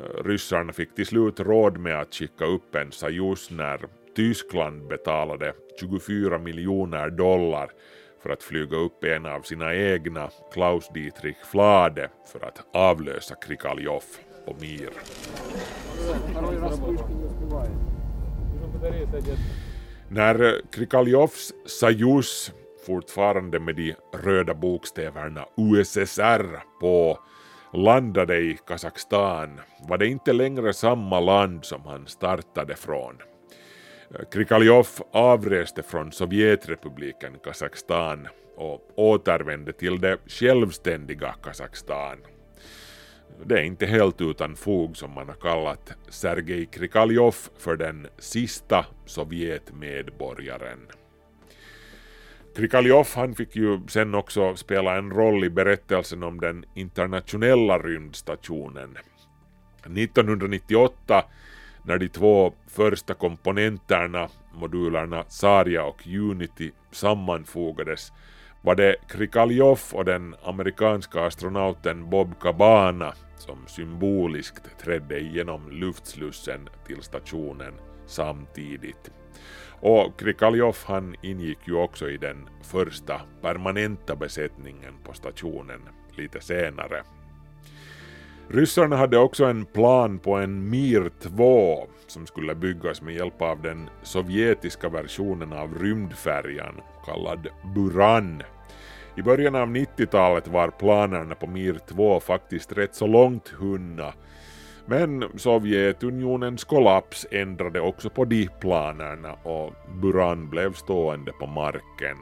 Eh, 0.00 0.24
ryssarna 0.24 0.72
fick 0.72 0.94
till 0.94 1.06
slut 1.06 1.40
råd 1.40 1.78
med 1.78 2.00
att 2.00 2.14
skicka 2.14 2.44
upp 2.44 2.74
en 2.74 2.92
Sajus 2.92 3.50
när 3.50 3.80
Tyskland 4.16 4.88
betalade 4.88 5.52
24 5.80 6.38
miljoner 6.38 7.10
dollar 7.10 7.70
för 8.22 8.30
att 8.30 8.42
flyga 8.42 8.76
upp 8.76 9.04
en 9.04 9.26
av 9.26 9.42
sina 9.42 9.74
egna, 9.74 10.30
Klaus 10.52 10.88
Dietrich 10.94 11.36
Flade, 11.50 12.08
för 12.32 12.46
att 12.46 12.66
avlösa 12.72 13.34
Krikaljov 13.34 14.02
på 14.46 14.56
Mir. 14.60 14.90
När 20.08 20.60
Krikaljovs 20.72 21.52
Sajus, 21.66 22.52
fortfarande 22.86 23.60
med 23.60 23.76
de 23.76 23.94
röda 24.22 24.54
bokstäverna 24.54 25.46
USSR 25.56 26.62
på, 26.80 27.18
landade 27.72 28.38
i 28.38 28.58
Kazakstan 28.66 29.60
var 29.88 29.98
det 29.98 30.06
inte 30.06 30.32
längre 30.32 30.72
samma 30.72 31.20
land 31.20 31.64
som 31.64 31.82
han 31.84 32.06
startade 32.06 32.76
från. 32.76 33.31
Krikaljov 34.30 34.86
avreste 35.12 35.82
från 35.82 36.12
Sovjetrepubliken 36.12 37.38
Kazakstan 37.44 38.28
och 38.56 38.98
återvände 38.98 39.72
till 39.72 40.00
det 40.00 40.18
självständiga 40.26 41.34
Kazakstan. 41.42 42.18
Det 43.44 43.54
är 43.54 43.62
inte 43.62 43.86
helt 43.86 44.20
utan 44.20 44.56
fog 44.56 44.96
som 44.96 45.10
man 45.10 45.28
har 45.28 45.34
kallat 45.34 45.92
Sergej 46.08 46.66
Krikaljov 46.66 47.34
för 47.58 47.76
den 47.76 48.06
sista 48.18 48.86
Sovjetmedborgaren. 49.06 50.88
Krikaljov 52.56 53.08
han 53.14 53.34
fick 53.34 53.56
ju 53.56 53.80
sen 53.88 54.14
också 54.14 54.56
spela 54.56 54.96
en 54.96 55.10
roll 55.10 55.44
i 55.44 55.50
berättelsen 55.50 56.22
om 56.22 56.40
den 56.40 56.64
internationella 56.74 57.78
rymdstationen. 57.78 58.98
1998 59.96 61.24
när 61.84 61.98
de 61.98 62.08
två 62.08 62.52
första 62.66 63.14
komponenterna, 63.14 64.28
modulerna 64.52 65.24
Saria 65.28 65.84
och 65.84 66.06
Unity, 66.06 66.70
sammanfogades 66.90 68.12
var 68.62 68.74
det 68.74 68.96
Krikaljov 69.08 69.80
och 69.92 70.04
den 70.04 70.34
amerikanska 70.44 71.26
astronauten 71.26 72.10
Bob 72.10 72.40
Cabana 72.40 73.14
som 73.36 73.66
symboliskt 73.66 74.78
trädde 74.78 75.20
igenom 75.20 75.70
luftslussen 75.70 76.68
till 76.86 77.02
stationen 77.02 77.74
samtidigt. 78.06 79.10
Och 79.80 80.18
Krikaljov 80.18 80.76
han 80.84 81.14
ingick 81.22 81.58
ju 81.64 81.74
också 81.74 82.10
i 82.10 82.16
den 82.16 82.48
första 82.62 83.20
permanenta 83.40 84.16
besättningen 84.16 84.94
på 85.04 85.12
stationen 85.12 85.80
lite 86.16 86.40
senare. 86.40 87.02
Ryssarna 88.48 88.96
hade 88.96 89.18
också 89.18 89.44
en 89.44 89.64
plan 89.64 90.18
på 90.18 90.34
en 90.34 90.70
Mir 90.70 91.10
2 91.20 91.86
som 92.06 92.26
skulle 92.26 92.54
byggas 92.54 93.02
med 93.02 93.14
hjälp 93.14 93.42
av 93.42 93.62
den 93.62 93.90
sovjetiska 94.02 94.88
versionen 94.88 95.52
av 95.52 95.78
rymdfärjan 95.78 96.80
kallad 97.06 97.48
Buran. 97.74 98.42
I 99.16 99.22
början 99.22 99.54
av 99.54 99.68
90-talet 99.68 100.48
var 100.48 100.68
planerna 100.68 101.34
på 101.34 101.46
Mir 101.46 101.78
2 101.88 102.20
faktiskt 102.20 102.72
rätt 102.72 102.94
så 102.94 103.06
långt 103.06 103.48
hunna 103.48 104.12
men 104.86 105.24
Sovjetunionens 105.36 106.64
kollaps 106.64 107.26
ändrade 107.30 107.80
också 107.80 108.10
på 108.10 108.24
de 108.24 108.48
planerna 108.60 109.32
och 109.32 109.72
Buran 110.02 110.50
blev 110.50 110.72
stående 110.72 111.32
på 111.32 111.46
marken. 111.46 112.16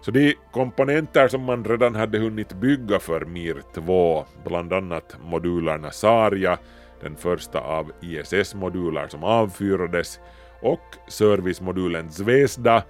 Så 0.00 0.10
de 0.10 0.34
komponenter 0.52 1.28
som 1.28 1.42
man 1.42 1.64
redan 1.64 1.94
hade 1.94 2.18
hunnit 2.18 2.52
bygga 2.52 2.98
för 2.98 3.24
Mir 3.24 3.62
2, 3.74 4.24
bland 4.44 4.72
annat 4.72 5.16
modulerna 5.20 5.90
Saria, 5.90 6.58
den 7.00 7.16
första 7.16 7.60
av 7.60 7.92
ISS-moduler 8.00 9.08
som 9.08 9.24
avfyrades, 9.24 10.20
och 10.62 10.80
servicemodulen 11.08 12.10
Zvezda, 12.10 12.82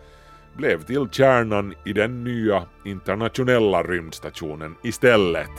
blev 0.56 0.82
till 0.82 1.08
kärnan 1.12 1.74
i 1.86 1.92
den 1.92 2.24
nya 2.24 2.62
internationella 2.84 3.82
rymdstationen 3.82 4.74
istället. 4.82 5.50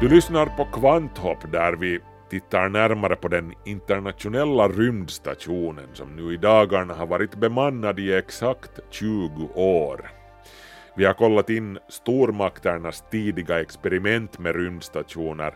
Du 0.00 0.08
lyssnar 0.08 0.46
på 0.46 0.64
Kvanthopp 0.64 1.52
där 1.52 1.72
vi 1.72 2.00
tittar 2.30 2.68
närmare 2.68 3.16
på 3.16 3.28
den 3.28 3.54
internationella 3.64 4.68
rymdstationen 4.68 5.88
som 5.92 6.16
nu 6.16 6.34
i 6.34 6.36
dagarna 6.36 6.94
har 6.94 7.06
varit 7.06 7.34
bemannad 7.34 7.98
i 7.98 8.14
exakt 8.14 8.80
20 8.90 9.48
år. 9.54 10.10
Vi 10.96 11.04
har 11.04 11.14
kollat 11.14 11.50
in 11.50 11.78
stormakternas 11.88 13.04
tidiga 13.10 13.60
experiment 13.60 14.38
med 14.38 14.56
rymdstationer 14.56 15.54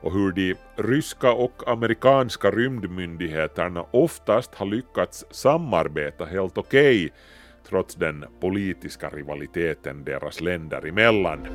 och 0.00 0.12
hur 0.12 0.32
de 0.32 0.54
ryska 0.76 1.32
och 1.32 1.62
amerikanska 1.66 2.50
rymdmyndigheterna 2.50 3.86
oftast 3.90 4.54
har 4.54 4.66
lyckats 4.66 5.24
samarbeta 5.30 6.24
helt 6.24 6.58
okej 6.58 7.06
okay, 7.06 7.10
trots 7.68 7.94
den 7.94 8.24
politiska 8.40 9.08
rivaliteten 9.08 10.04
deras 10.04 10.40
länder 10.40 10.86
emellan. 10.86 11.46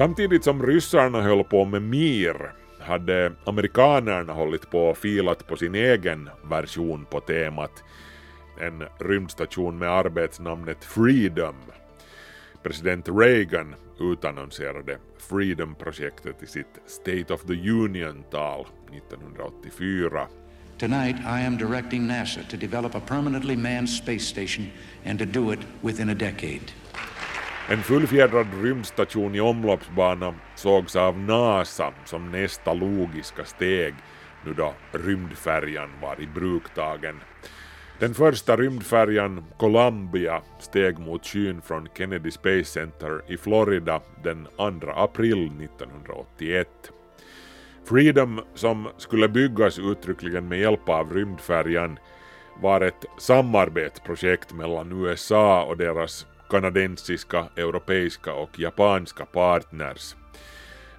Samtidigt 0.00 0.44
som 0.44 0.62
ryssarna 0.62 1.22
höll 1.22 1.44
på 1.44 1.64
med 1.64 1.82
Mir 1.82 2.52
hade 2.78 3.32
amerikanerna 3.44 4.32
hållit 4.32 4.70
på 4.70 4.78
och 4.78 4.98
filat 4.98 5.46
på 5.46 5.56
sin 5.56 5.74
egen 5.74 6.30
version 6.50 7.06
på 7.10 7.20
temat, 7.20 7.84
en 8.60 8.84
rymdstation 8.98 9.78
med 9.78 9.90
arbetsnamnet 9.90 10.84
Freedom. 10.84 11.54
President 12.62 13.08
Reagan 13.08 13.74
utannonserade 13.98 14.98
Freedom-projektet 15.18 16.42
i 16.42 16.46
sitt 16.46 16.78
State 16.86 17.34
of 17.34 17.42
the 17.42 17.70
Union-tal 17.70 18.66
1984. 18.92 20.26
Tonight 20.78 21.16
I 21.16 21.46
am 21.46 21.58
directing 21.58 22.06
NASA 22.06 22.40
to 22.50 22.56
develop 22.56 22.94
a 22.94 23.00
permanently 23.06 23.56
manned 23.56 23.90
space 23.90 24.24
station 24.24 24.66
and 25.04 25.18
to 25.18 25.24
do 25.24 25.52
it 25.52 25.60
within 25.82 26.10
a 26.10 26.14
decade. 26.14 26.72
En 27.70 27.82
fullfjädrad 27.82 28.46
rymdstation 28.62 29.34
i 29.34 29.40
omloppsbana 29.40 30.34
sågs 30.54 30.96
av 30.96 31.18
NASA 31.18 31.92
som 32.04 32.30
nästa 32.30 32.74
logiska 32.74 33.44
steg 33.44 33.94
nu 34.44 34.54
då 34.54 34.74
rymdfärjan 34.92 35.90
var 36.02 36.20
i 36.20 36.26
bruktagen. 36.26 37.20
Den 37.98 38.14
första 38.14 38.56
rymdfärjan 38.56 39.44
Columbia 39.58 40.42
steg 40.58 40.98
mot 40.98 41.26
skyn 41.26 41.62
från 41.62 41.88
Kennedy 41.98 42.30
Space 42.30 42.64
Center 42.64 43.22
i 43.28 43.36
Florida 43.36 44.00
den 44.24 44.46
2 44.56 44.90
april 44.94 45.46
1981. 45.46 46.68
Freedom, 47.88 48.40
som 48.54 48.88
skulle 48.98 49.28
byggas 49.28 49.78
uttryckligen 49.78 50.48
med 50.48 50.60
hjälp 50.60 50.88
av 50.88 51.14
rymdfärjan, 51.14 51.98
var 52.60 52.80
ett 52.80 53.04
samarbetsprojekt 53.18 54.52
mellan 54.52 55.04
USA 55.04 55.64
och 55.64 55.76
deras 55.76 56.26
kanadensiska, 56.50 57.46
europeiska 57.56 58.32
och 58.32 58.58
japanska 58.58 59.24
partners. 59.24 60.16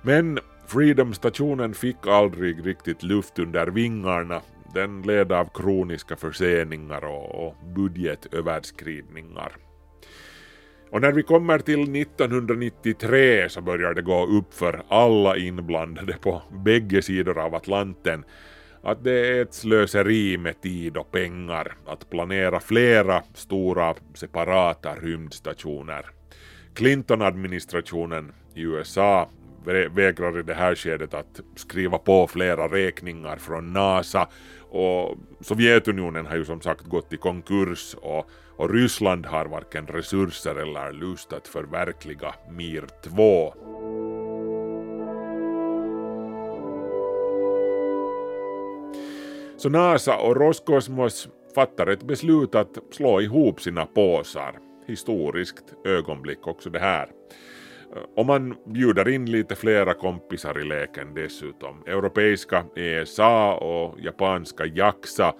Men 0.01 0.39
Freedom-stationen 0.67 1.73
fick 1.73 2.07
aldrig 2.07 2.65
riktigt 2.65 3.03
luft 3.03 3.39
under 3.39 3.67
vingarna. 3.67 4.41
Den 4.73 5.01
led 5.01 5.31
av 5.31 5.49
kroniska 5.53 6.15
förseningar 6.15 7.05
och 7.05 7.55
budgetöverskridningar. 7.75 9.51
Och 10.91 11.01
när 11.01 11.11
vi 11.11 11.23
kommer 11.23 11.59
till 11.59 11.95
1993 11.95 13.49
så 13.49 13.61
börjar 13.61 13.93
det 13.93 14.01
gå 14.01 14.25
upp 14.25 14.53
för 14.53 14.83
alla 14.87 15.37
inblandade 15.37 16.13
på 16.21 16.41
bägge 16.51 17.01
sidor 17.01 17.39
av 17.39 17.55
Atlanten 17.55 18.23
att 18.83 19.03
det 19.03 19.27
är 19.27 19.41
ett 19.41 19.53
slöseri 19.53 20.37
med 20.37 20.61
tid 20.61 20.97
och 20.97 21.11
pengar 21.11 21.75
att 21.85 22.09
planera 22.09 22.59
flera 22.59 23.23
stora 23.33 23.95
separata 24.13 24.95
rymdstationer. 24.95 26.05
Clinton-administrationen 26.73 28.31
i 28.53 28.61
USA 28.61 29.29
vägrar 29.91 30.39
i 30.39 30.43
det 30.43 30.53
här 30.53 30.75
skedet 30.75 31.13
att 31.13 31.39
skriva 31.55 31.97
på 31.97 32.27
flera 32.27 32.67
räkningar 32.67 33.37
från 33.37 33.73
NASA 33.73 34.27
och 34.71 35.17
Sovjetunionen 35.41 36.25
har 36.25 36.35
ju 36.35 36.45
som 36.45 36.61
sagt 36.61 36.85
gått 36.85 37.13
i 37.13 37.17
konkurs 37.17 37.95
och, 38.01 38.29
och 38.55 38.73
Ryssland 38.73 39.25
har 39.25 39.45
varken 39.45 39.87
resurser 39.87 40.55
eller 40.55 40.91
lust 40.91 41.33
att 41.33 41.47
förverkliga 41.47 42.35
Mir 42.49 42.85
2. 43.03 44.30
Så 49.61 49.69
NASA 49.69 50.17
och 50.17 50.35
Roskosmos 50.35 51.29
fattar 51.55 51.87
ett 51.87 52.03
beslut 52.03 52.55
att 52.55 52.77
slå 52.91 53.21
ihop 53.21 53.61
sina 53.61 53.85
påsar. 53.85 54.59
Historiskt 54.87 55.63
ögonblick 55.85 56.47
också 56.47 56.69
det 56.69 56.79
här. 56.79 57.09
Och 58.15 58.25
man 58.25 58.55
bjuder 58.65 59.09
in 59.09 59.31
lite 59.31 59.55
flera 59.55 59.93
kompisar 59.93 60.59
i 60.59 60.63
leken 60.63 61.13
dessutom. 61.13 61.83
Europeiska 61.87 62.65
ESA 62.75 63.53
och 63.53 63.99
japanska 63.99 64.65
JAXA 64.65 65.33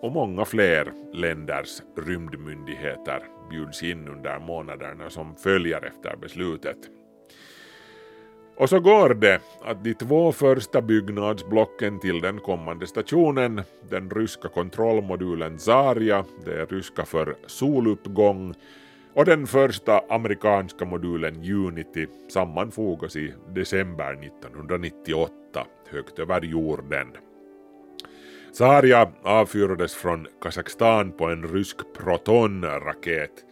och 0.00 0.12
många 0.12 0.44
fler 0.44 0.92
länders 1.12 1.82
rymdmyndigheter 2.06 3.22
bjuds 3.50 3.82
in 3.82 4.08
under 4.08 4.38
månaderna 4.38 5.10
som 5.10 5.36
följer 5.36 5.84
efter 5.84 6.16
beslutet. 6.16 6.78
Och 8.56 8.68
så 8.68 8.80
går 8.80 9.14
det 9.14 9.40
att 9.64 9.84
de 9.84 9.94
två 9.94 10.32
första 10.32 10.82
byggnadsblocken 10.82 12.00
till 12.00 12.20
den 12.20 12.38
kommande 12.38 12.86
stationen, 12.86 13.62
den 13.90 14.10
ryska 14.10 14.48
kontrollmodulen 14.48 15.58
Zarya, 15.58 16.24
det 16.44 16.60
är 16.60 16.66
ryska 16.66 17.04
för 17.04 17.36
soluppgång, 17.46 18.54
och 19.14 19.24
den 19.24 19.46
första 19.46 20.00
amerikanska 20.08 20.84
modulen 20.84 21.34
Unity 21.36 22.06
sammanfogas 22.28 23.16
i 23.16 23.34
december 23.48 24.12
1998 24.12 25.66
högt 25.90 26.18
över 26.18 26.40
jorden. 26.44 27.06
Zarya 28.52 29.08
avfyrades 29.22 29.94
från 29.94 30.26
Kazakstan 30.42 31.12
på 31.12 31.26
en 31.26 31.48
rysk 31.48 31.76
Proton-raket 31.96 33.44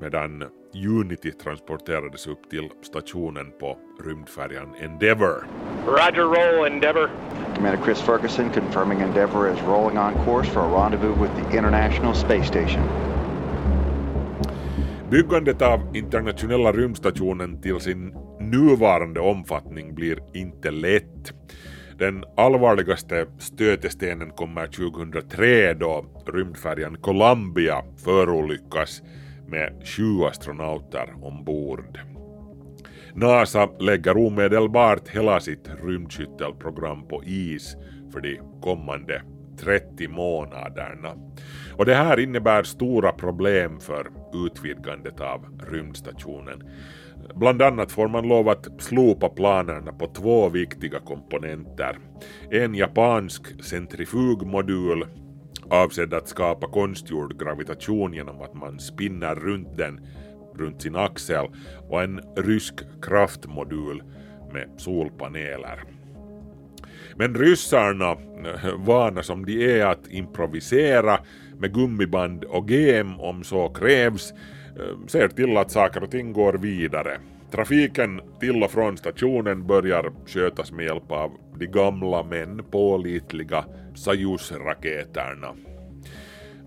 medan 0.00 0.44
Unity 0.74 1.32
transporterades 1.32 2.26
upp 2.26 2.50
till 2.50 2.68
stationen 2.82 3.52
på 3.60 3.78
rymdfärjan 4.04 4.74
Endeavour. 4.80 5.46
Roger 5.86 6.22
roll 6.22 6.66
Endeavour. 6.66 7.10
Commander 7.54 7.84
Chris 7.84 8.00
Ferguson 8.00 8.50
confirming 8.50 9.00
Endeavour 9.00 9.52
is 9.52 9.62
rolling 9.62 9.98
on 9.98 10.14
course 10.24 10.50
for 10.50 10.60
a 10.60 10.82
rendezvous 10.82 11.16
with 11.22 11.32
the 11.34 11.56
International 11.56 12.14
Space 12.14 12.44
Station. 12.44 12.82
Byggandet 15.10 15.62
av 15.62 15.96
internationella 15.96 16.72
rymdstationen 16.72 17.60
till 17.62 17.80
sin 17.80 18.14
nuvarande 18.40 19.20
omfattning 19.20 19.94
blir 19.94 20.18
inte 20.34 20.70
lätt. 20.70 21.32
Den 21.98 22.24
allvarligaste 22.36 23.26
stötestenen 23.38 24.30
kommer 24.30 24.66
2003 24.66 25.74
då 25.74 26.04
rymdfärjan 26.26 26.96
Columbia 26.96 27.82
förolyckas 28.04 29.02
med 29.48 29.82
sju 29.84 30.24
astronauter 30.24 31.14
ombord. 31.22 31.98
NASA 33.14 33.68
lägger 33.80 34.16
omedelbart 34.16 35.08
hela 35.08 35.40
sitt 35.40 35.70
rymdskyttelprogram 35.84 37.08
på 37.08 37.24
is 37.24 37.76
för 38.12 38.20
de 38.20 38.40
kommande 38.62 39.22
30 39.60 40.08
månaderna. 40.08 41.14
Och 41.76 41.84
det 41.84 41.94
här 41.94 42.20
innebär 42.20 42.62
stora 42.62 43.12
problem 43.12 43.80
för 43.80 44.10
utvidgandet 44.46 45.20
av 45.20 45.46
rymdstationen. 45.70 46.62
Bland 47.34 47.62
annat 47.62 47.92
får 47.92 48.08
man 48.08 48.28
lov 48.28 48.48
att 48.48 48.82
slopa 48.82 49.28
planerna 49.28 49.92
på 49.92 50.06
två 50.06 50.48
viktiga 50.48 51.00
komponenter. 51.00 51.98
En 52.50 52.74
japansk 52.74 53.64
centrifugmodul 53.64 55.06
avsedd 55.74 56.14
att 56.14 56.28
skapa 56.28 56.66
konstgjord 56.66 57.40
gravitation 57.40 58.14
genom 58.14 58.42
att 58.42 58.54
man 58.54 58.80
spinner 58.80 59.34
runt 59.34 59.76
den 59.76 60.00
runt 60.54 60.82
sin 60.82 60.96
axel 60.96 61.46
och 61.88 62.02
en 62.02 62.20
rysk 62.36 62.74
kraftmodul 63.02 64.02
med 64.52 64.68
solpaneler. 64.76 65.84
Men 67.16 67.34
ryssarna, 67.34 68.10
eh, 68.10 68.74
vana 68.78 69.22
som 69.22 69.44
de 69.44 69.78
är 69.78 69.86
att 69.86 70.08
improvisera 70.08 71.18
med 71.58 71.74
gummiband 71.74 72.44
och 72.44 72.70
gem 72.70 73.20
om 73.20 73.44
så 73.44 73.68
krävs, 73.68 74.32
eh, 74.76 75.06
ser 75.06 75.28
till 75.28 75.56
att 75.56 75.70
saker 75.70 76.02
och 76.02 76.10
ting 76.10 76.32
går 76.32 76.52
vidare. 76.52 77.18
Trafiken 77.54 78.20
till 78.40 78.62
och 78.62 78.70
från 78.70 78.96
stationen 78.96 79.66
börjar 79.66 80.12
skötas 80.26 80.72
med 80.72 80.84
hjälp 80.84 81.12
av 81.12 81.30
de 81.58 81.66
gamla 81.66 82.22
men 82.22 82.64
pålitliga 82.64 83.64
Sajus-raketerna. 83.94 85.54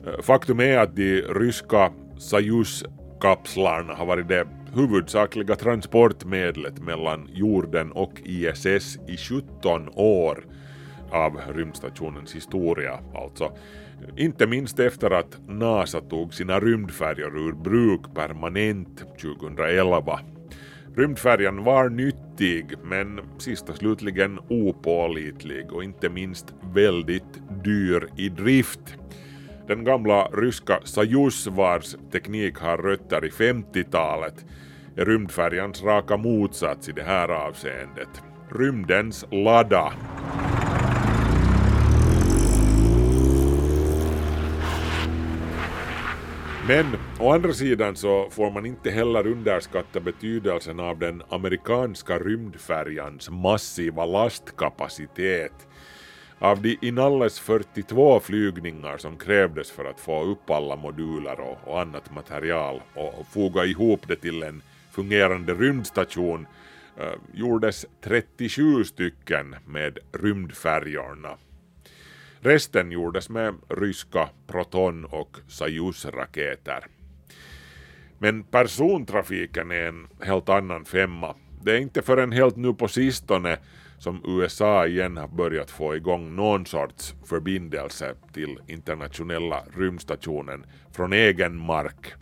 Eh, 0.05 0.21
faktum 0.21 0.59
är 0.59 0.77
att 0.77 0.95
de 0.95 1.21
ryska 1.21 1.91
Sajus-kapslarna 2.17 3.93
har 3.93 4.05
varit 4.05 4.27
det 4.27 4.47
huvudsakliga 4.73 5.55
transportmedlet 5.55 6.79
mellan 6.79 7.29
jorden 7.33 7.91
och 7.91 8.21
ISS 8.23 8.97
i 9.07 9.17
17 9.17 9.89
år 9.95 10.45
av 11.11 11.41
rymdstationens 11.55 12.35
historia 12.35 12.99
alltså. 13.15 13.51
Inte 14.17 14.47
minst 14.47 14.79
efter 14.79 15.11
att 15.11 15.37
NASA 15.47 16.01
tog 16.01 16.33
sina 16.33 16.59
rymdfärjor 16.59 17.37
ur 17.37 17.53
bruk 17.53 18.01
permanent 18.15 19.03
2011. 19.21 20.19
Rymdfärjan 20.97 21.63
var 21.63 21.89
nyttig 21.89 22.73
men 22.83 23.19
sist 23.37 23.69
och 23.69 23.75
slutligen 23.75 24.39
opålitlig 24.49 25.71
och 25.71 25.83
inte 25.83 26.09
minst 26.09 26.53
väldigt 26.73 27.41
dyr 27.63 28.09
i 28.17 28.29
drift. 28.29 28.95
Den 29.67 29.83
gamla 29.83 30.27
ryska 30.27 30.79
Sajus 30.83 31.47
vars 31.47 31.95
teknik 32.11 32.57
har 32.57 32.77
rötter 32.77 33.25
i 33.25 33.29
50-talet 33.29 34.45
är 34.95 35.05
rymdfärjans 35.05 35.83
raka 35.83 36.17
motsats 36.17 36.89
i 36.89 36.91
det 36.91 37.03
här 37.03 37.29
avseendet. 37.29 38.21
Rymdens 38.49 39.25
ladda. 39.31 39.93
Men 46.67 46.85
å 47.19 47.29
andra 47.31 47.53
sidan 47.53 47.95
så 47.95 48.29
får 48.29 48.51
man 48.51 48.65
inte 48.65 48.91
heller 48.91 49.27
underskatta 49.27 49.99
betydelsen 49.99 50.79
av 50.79 50.99
den 50.99 51.21
amerikanska 51.29 52.19
rymdfärjans 52.19 53.29
massiva 53.29 54.05
lastkapacitet. 54.05 55.67
Av 56.39 56.61
de 56.61 56.77
inalles 56.81 57.39
42 57.39 58.19
flygningar 58.19 58.97
som 58.97 59.17
krävdes 59.17 59.71
för 59.71 59.85
att 59.85 59.99
få 59.99 60.23
upp 60.23 60.49
alla 60.49 60.75
moduler 60.75 61.39
och, 61.39 61.57
och 61.63 61.81
annat 61.81 62.15
material 62.15 62.81
och 62.93 63.27
foga 63.31 63.65
ihop 63.65 64.07
det 64.07 64.15
till 64.15 64.43
en 64.43 64.61
fungerande 64.91 65.53
rymdstation 65.53 66.47
eh, 66.97 67.13
gjordes 67.33 67.85
37 68.01 68.83
stycken 68.83 69.55
med 69.65 69.99
rymdfärjorna. 70.11 71.37
Resten 72.39 72.91
gjordes 72.91 73.29
med 73.29 73.55
ryska 73.69 74.29
Proton 74.47 75.05
och 75.05 75.37
Soyuz-raketer. 75.47 76.85
Men 78.19 78.43
persontrafiken 78.43 79.71
är 79.71 79.87
en 79.87 80.07
helt 80.21 80.49
annan 80.49 80.85
femma. 80.85 81.35
Det 81.61 81.71
är 81.71 81.79
inte 81.79 82.01
förrän 82.01 82.31
helt 82.31 82.55
nu 82.55 82.73
på 82.73 82.87
sistone 82.87 83.57
som 83.99 84.21
USA 84.25 84.87
igen 84.87 85.17
har 85.17 85.27
börjat 85.27 85.71
få 85.71 85.95
igång 85.95 86.35
någon 86.35 86.65
sorts 86.65 87.15
förbindelse 87.25 88.15
till 88.33 88.59
internationella 88.67 89.63
rymdstationen 89.77 90.65
från 90.91 91.13
egen 91.13 91.57
mark 91.57 92.13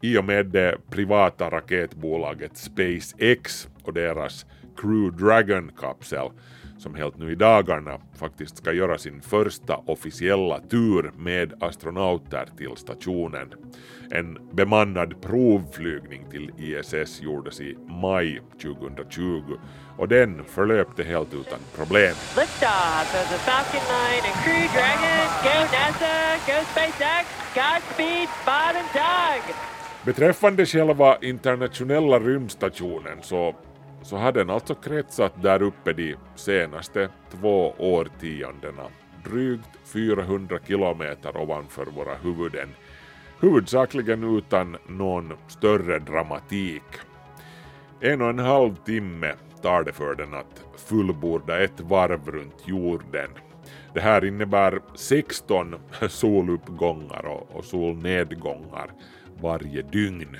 i 0.00 0.18
och 0.18 0.24
med 0.24 0.46
det 0.46 0.78
privata 0.90 1.50
raketbolaget 1.50 2.56
SpaceX 2.56 3.68
och 3.82 3.92
deras 3.92 4.46
Crew 4.76 5.24
Dragon-kapsel 5.24 6.30
som 6.78 6.94
helt 6.94 7.18
nu 7.18 7.32
i 7.32 7.34
dagarna 7.34 7.98
faktiskt 8.14 8.56
ska 8.56 8.72
göra 8.72 8.98
sin 8.98 9.20
första 9.20 9.76
officiella 9.76 10.60
tur 10.60 11.12
med 11.18 11.52
astronauter 11.60 12.48
till 12.56 12.76
stationen. 12.76 13.48
En 14.10 14.38
bemannad 14.52 15.22
provflygning 15.22 16.24
till 16.30 16.50
ISS 16.58 17.22
gjordes 17.22 17.60
i 17.60 17.76
maj 18.02 18.40
2020 18.62 19.42
och 19.98 20.08
den 20.08 20.44
förlöpte 20.44 21.02
helt 21.02 21.34
utan 21.34 21.58
problem. 21.76 22.14
Liftoff 22.36 23.14
of 23.20 23.28
the 23.30 23.38
Falcon 23.38 23.84
9 23.88 24.20
and 24.28 24.38
Crew 24.44 24.64
Dragon. 24.74 25.22
Go 25.46 25.58
NASA, 25.74 26.14
go 26.46 26.58
SpaceX, 26.72 27.26
Godspeed, 27.54 28.28
Bob 28.46 28.76
and 28.76 28.88
Doug! 28.94 29.54
Beträffande 30.04 30.66
själva 30.66 31.16
internationella 31.20 32.18
rymdstationen 32.18 33.18
så 33.22 33.54
så 34.02 34.16
har 34.16 34.32
den 34.32 34.50
alltså 34.50 34.74
kretsat 34.74 35.42
där 35.42 35.62
uppe 35.62 35.92
de 35.92 36.16
senaste 36.34 37.08
två 37.30 37.74
årtiondena, 37.78 38.86
drygt 39.24 39.68
400 39.84 40.58
kilometer 40.66 41.36
ovanför 41.36 41.86
våra 41.86 42.14
huvuden, 42.14 42.68
huvudsakligen 43.40 44.36
utan 44.38 44.76
någon 44.86 45.32
större 45.48 45.98
dramatik. 45.98 46.82
En 48.00 48.22
och 48.22 48.28
en 48.28 48.38
halv 48.38 48.74
timme 48.74 49.34
tar 49.62 49.84
det 49.84 49.92
för 49.92 50.14
den 50.14 50.34
att 50.34 50.64
fullborda 50.76 51.60
ett 51.64 51.80
varv 51.80 52.30
runt 52.30 52.68
jorden. 52.68 53.30
Det 53.94 54.00
här 54.00 54.24
innebär 54.24 54.80
16 54.94 55.74
soluppgångar 56.08 57.26
och 57.52 57.64
solnedgångar 57.64 58.90
varje 59.40 59.82
dygn. 59.82 60.36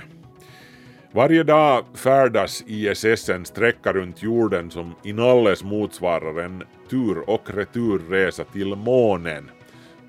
Varje 1.15 1.43
dag 1.43 1.85
färdas 1.95 2.65
ISS 2.67 3.29
en 3.29 3.45
sträcka 3.45 3.93
runt 3.93 4.23
jorden 4.23 4.71
som 4.71 4.95
inalles 5.03 5.65
motsvarar 5.65 6.41
en 6.41 6.63
tur 6.91 7.31
och 7.31 7.51
returresa 7.51 8.45
till 8.45 8.77
månen. 8.77 9.51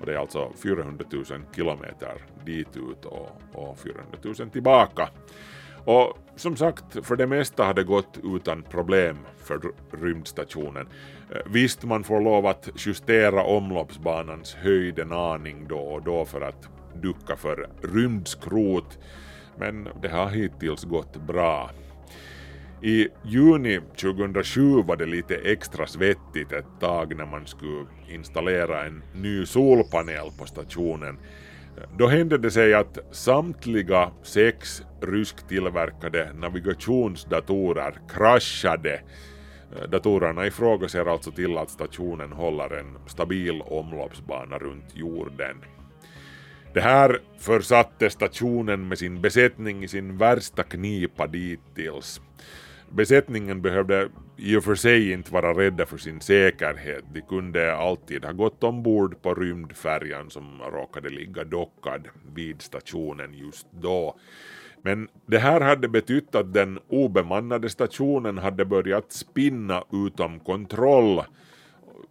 Och 0.00 0.06
det 0.06 0.12
är 0.14 0.18
alltså 0.18 0.52
400 0.62 1.04
000 1.10 1.24
kilometer 1.56 2.12
dit 2.44 2.76
ut 2.76 3.04
och, 3.04 3.42
och 3.52 3.78
400 3.78 4.18
000 4.22 4.50
tillbaka. 4.50 5.08
Och 5.84 6.18
som 6.36 6.56
sagt, 6.56 7.06
för 7.06 7.16
det 7.16 7.26
mesta 7.26 7.64
har 7.64 7.74
det 7.74 7.84
gått 7.84 8.18
utan 8.22 8.62
problem 8.62 9.18
för 9.36 9.60
rymdstationen. 10.02 10.88
Eh, 11.30 11.40
visst, 11.46 11.84
man 11.84 12.04
får 12.04 12.20
lov 12.20 12.46
att 12.46 12.68
justera 12.76 13.44
omloppsbanans 13.44 14.54
höjd 14.54 14.98
en 14.98 15.12
aning 15.12 15.68
då 15.68 15.78
och 15.78 16.02
då 16.02 16.24
för 16.24 16.40
att 16.40 16.68
ducka 16.94 17.36
för 17.36 17.68
rymdskrot, 17.82 18.98
men 19.58 19.88
det 20.02 20.08
har 20.08 20.28
hittills 20.28 20.84
gått 20.84 21.16
bra. 21.16 21.70
I 22.82 23.08
juni 23.22 23.80
2007 24.00 24.82
var 24.82 24.96
det 24.96 25.06
lite 25.06 25.34
extra 25.34 25.86
svettigt 25.86 26.52
ett 26.52 26.80
tag 26.80 27.16
när 27.16 27.26
man 27.26 27.46
skulle 27.46 27.86
installera 28.08 28.84
en 28.84 29.02
ny 29.14 29.46
solpanel 29.46 30.30
på 30.38 30.46
stationen. 30.46 31.18
Då 31.98 32.06
hände 32.06 32.38
det 32.38 32.50
sig 32.50 32.74
att 32.74 32.98
samtliga 33.10 34.10
sex 34.22 34.82
rysktillverkade 35.00 36.32
navigationsdatorer 36.32 37.98
kraschade. 38.08 39.00
Datorerna 39.88 40.46
i 40.46 40.50
fråga 40.50 40.88
ser 40.88 41.06
alltså 41.06 41.30
till 41.30 41.58
att 41.58 41.70
stationen 41.70 42.32
håller 42.32 42.78
en 42.78 42.98
stabil 43.06 43.62
omloppsbana 43.62 44.58
runt 44.58 44.96
jorden. 44.96 45.56
Det 46.74 46.80
här 46.80 47.20
försatte 47.38 48.10
stationen 48.10 48.88
med 48.88 48.98
sin 48.98 49.20
besättning 49.20 49.84
i 49.84 49.88
sin 49.88 50.18
värsta 50.18 50.62
knipa 50.62 51.26
dittills. 51.26 52.20
Besättningen 52.90 53.62
behövde 53.62 54.08
i 54.36 54.56
och 54.56 54.64
för 54.64 54.74
sig 54.74 55.12
inte 55.12 55.32
vara 55.32 55.52
rädda 55.52 55.86
för 55.86 55.96
sin 55.96 56.20
säkerhet. 56.20 57.04
De 57.12 57.20
kunde 57.20 57.76
alltid 57.76 58.24
ha 58.24 58.32
gått 58.32 58.64
ombord 58.64 59.22
på 59.22 59.34
rymdfärjan 59.34 60.30
som 60.30 60.62
råkade 60.72 61.08
ligga 61.08 61.44
dockad 61.44 62.08
vid 62.34 62.62
stationen 62.62 63.34
just 63.34 63.66
då. 63.70 64.16
Men 64.82 65.08
det 65.26 65.38
här 65.38 65.60
hade 65.60 65.88
betytt 65.88 66.34
att 66.34 66.54
den 66.54 66.78
obemannade 66.88 67.68
stationen 67.68 68.38
hade 68.38 68.64
börjat 68.64 69.12
spinna 69.12 69.84
utom 69.92 70.40
kontroll 70.40 71.22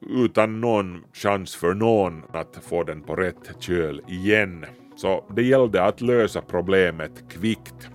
utan 0.09 0.61
någon 0.61 1.03
chans 1.13 1.55
för 1.55 1.73
någon 1.73 2.23
att 2.33 2.59
få 2.61 2.83
den 2.83 3.01
på 3.01 3.15
rätt 3.15 3.51
köl 3.59 4.01
igen. 4.07 4.65
Så 4.95 5.25
det 5.35 5.43
gällde 5.43 5.83
att 5.83 6.01
lösa 6.01 6.41
problemet 6.41 7.29
kvickt. 7.29 7.89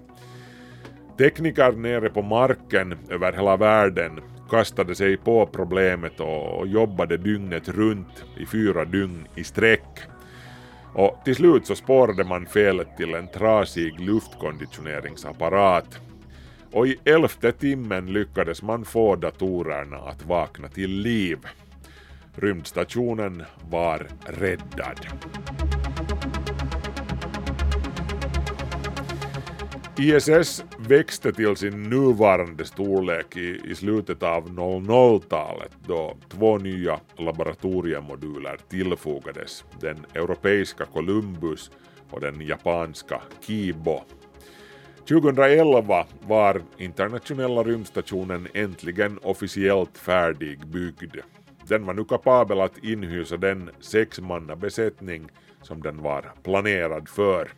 Tekniker 1.18 1.72
nere 1.72 2.10
på 2.10 2.22
marken 2.22 2.98
över 3.08 3.32
hela 3.32 3.56
världen 3.56 4.20
kastade 4.50 4.94
sig 4.94 5.16
på 5.16 5.46
problemet 5.46 6.20
och 6.20 6.66
jobbade 6.66 7.16
dygnet 7.16 7.68
runt 7.68 8.24
i 8.36 8.46
fyra 8.46 8.84
dygn 8.84 9.26
i 9.34 9.44
sträck. 9.44 9.98
Och 10.94 11.20
till 11.24 11.36
slut 11.36 11.66
så 11.66 11.74
spårade 11.74 12.24
man 12.24 12.46
felet 12.46 12.96
till 12.96 13.14
en 13.14 13.28
trasig 13.28 14.00
luftkonditioneringsapparat. 14.00 16.00
Och 16.72 16.86
i 16.86 16.96
elfte 17.04 17.52
timmen 17.52 18.12
lyckades 18.12 18.62
man 18.62 18.84
få 18.84 19.16
datorerna 19.16 19.96
att 19.96 20.26
vakna 20.26 20.68
till 20.68 20.90
liv. 20.90 21.38
Rymdstationen 22.40 23.42
var 23.70 24.06
räddad. 24.26 25.06
ISS 29.98 30.64
växte 30.78 31.32
till 31.32 31.56
sin 31.56 31.82
nuvarande 31.82 32.64
storlek 32.64 33.36
i, 33.36 33.60
i 33.64 33.74
slutet 33.74 34.22
av 34.22 34.48
00-talet 34.48 35.76
då 35.86 36.16
två 36.28 36.58
nya 36.58 37.00
laboratoriemoduler 37.16 38.58
tillfogades, 38.68 39.64
den 39.80 40.06
europeiska 40.14 40.84
Columbus 40.84 41.70
och 42.10 42.20
den 42.20 42.40
japanska 42.40 43.20
Kibo. 43.46 44.00
2011 45.08 46.06
var 46.26 46.62
internationella 46.76 47.62
rymdstationen 47.62 48.48
äntligen 48.54 49.18
officiellt 49.22 49.98
färdigbyggd. 49.98 51.16
Den 51.68 51.86
var 51.86 51.94
nu 51.94 52.04
kapabel 52.04 52.60
att 52.60 52.84
inhysa 52.84 53.36
den 53.36 53.70
sexmannabesättning 53.80 55.28
som 55.62 55.82
den 55.82 56.02
var 56.02 56.32
planerad 56.42 57.08
för. 57.08 57.48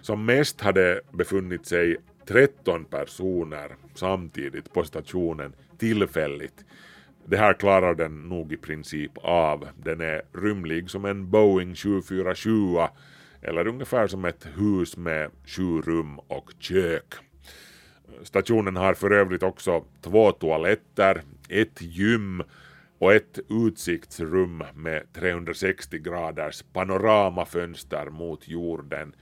Som 0.00 0.24
mest 0.24 0.60
hade 0.60 1.00
befunnit 1.12 1.66
sig 1.66 1.96
13 2.26 2.84
personer 2.84 3.76
samtidigt 3.94 4.72
på 4.72 4.84
stationen 4.84 5.52
tillfälligt. 5.78 6.64
Det 7.26 7.36
här 7.36 7.54
klarar 7.54 7.94
den 7.94 8.28
nog 8.28 8.52
i 8.52 8.56
princip 8.56 9.12
av. 9.22 9.68
Den 9.76 10.00
är 10.00 10.22
rymlig 10.32 10.90
som 10.90 11.04
en 11.04 11.30
Boeing 11.30 11.74
747 11.74 12.76
eller 13.42 13.68
ungefär 13.68 14.06
som 14.06 14.24
ett 14.24 14.46
hus 14.56 14.96
med 14.96 15.30
sju 15.46 15.80
rum 15.80 16.18
och 16.18 16.52
kök. 16.58 17.14
Stationen 18.22 18.76
har 18.76 18.94
för 18.94 19.10
övrigt 19.10 19.42
också 19.42 19.84
två 20.00 20.32
toaletter, 20.32 21.22
ett 21.48 21.82
gym 21.82 22.42
och 23.00 23.12
ett 23.14 23.38
utsiktsrum 23.48 24.64
med 24.74 25.12
360 25.12 25.98
graders 25.98 26.62
panoramafönster 26.62 28.10
mot 28.10 28.48
jorden 28.48 29.14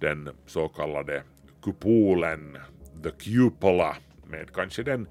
den 0.00 0.30
så 0.46 0.68
kallade 0.68 1.22
kupolen, 1.62 2.58
the 3.02 3.10
cupola, 3.10 3.96
med 4.26 4.52
kanske 4.52 4.82
den 4.82 5.08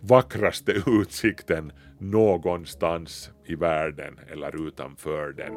vackraste 0.00 0.72
utsikten 0.86 1.72
någonstans 1.98 3.30
i 3.44 3.54
världen 3.54 4.20
eller 4.32 4.68
utanför 4.68 5.32
den. 5.32 5.52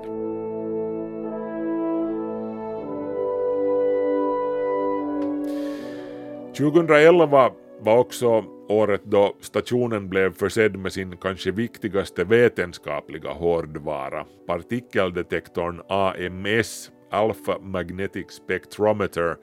–2011 6.54 7.52
var 7.80 7.98
också 7.98 8.59
året 8.70 9.02
då 9.04 9.36
stationen 9.42 10.10
blev 10.10 10.34
försedd 10.34 10.76
med 10.76 10.94
sin 10.94 11.18
kanske 11.18 11.52
viktigaste 11.52 12.24
vetenskapliga 12.24 13.30
hårdvara, 13.30 14.26
partikeldetektorn 14.48 15.82
AMS 15.90 16.92
Alpha 17.12 17.60
Magnetic 17.60 18.32
Spectrometer 18.32 19.36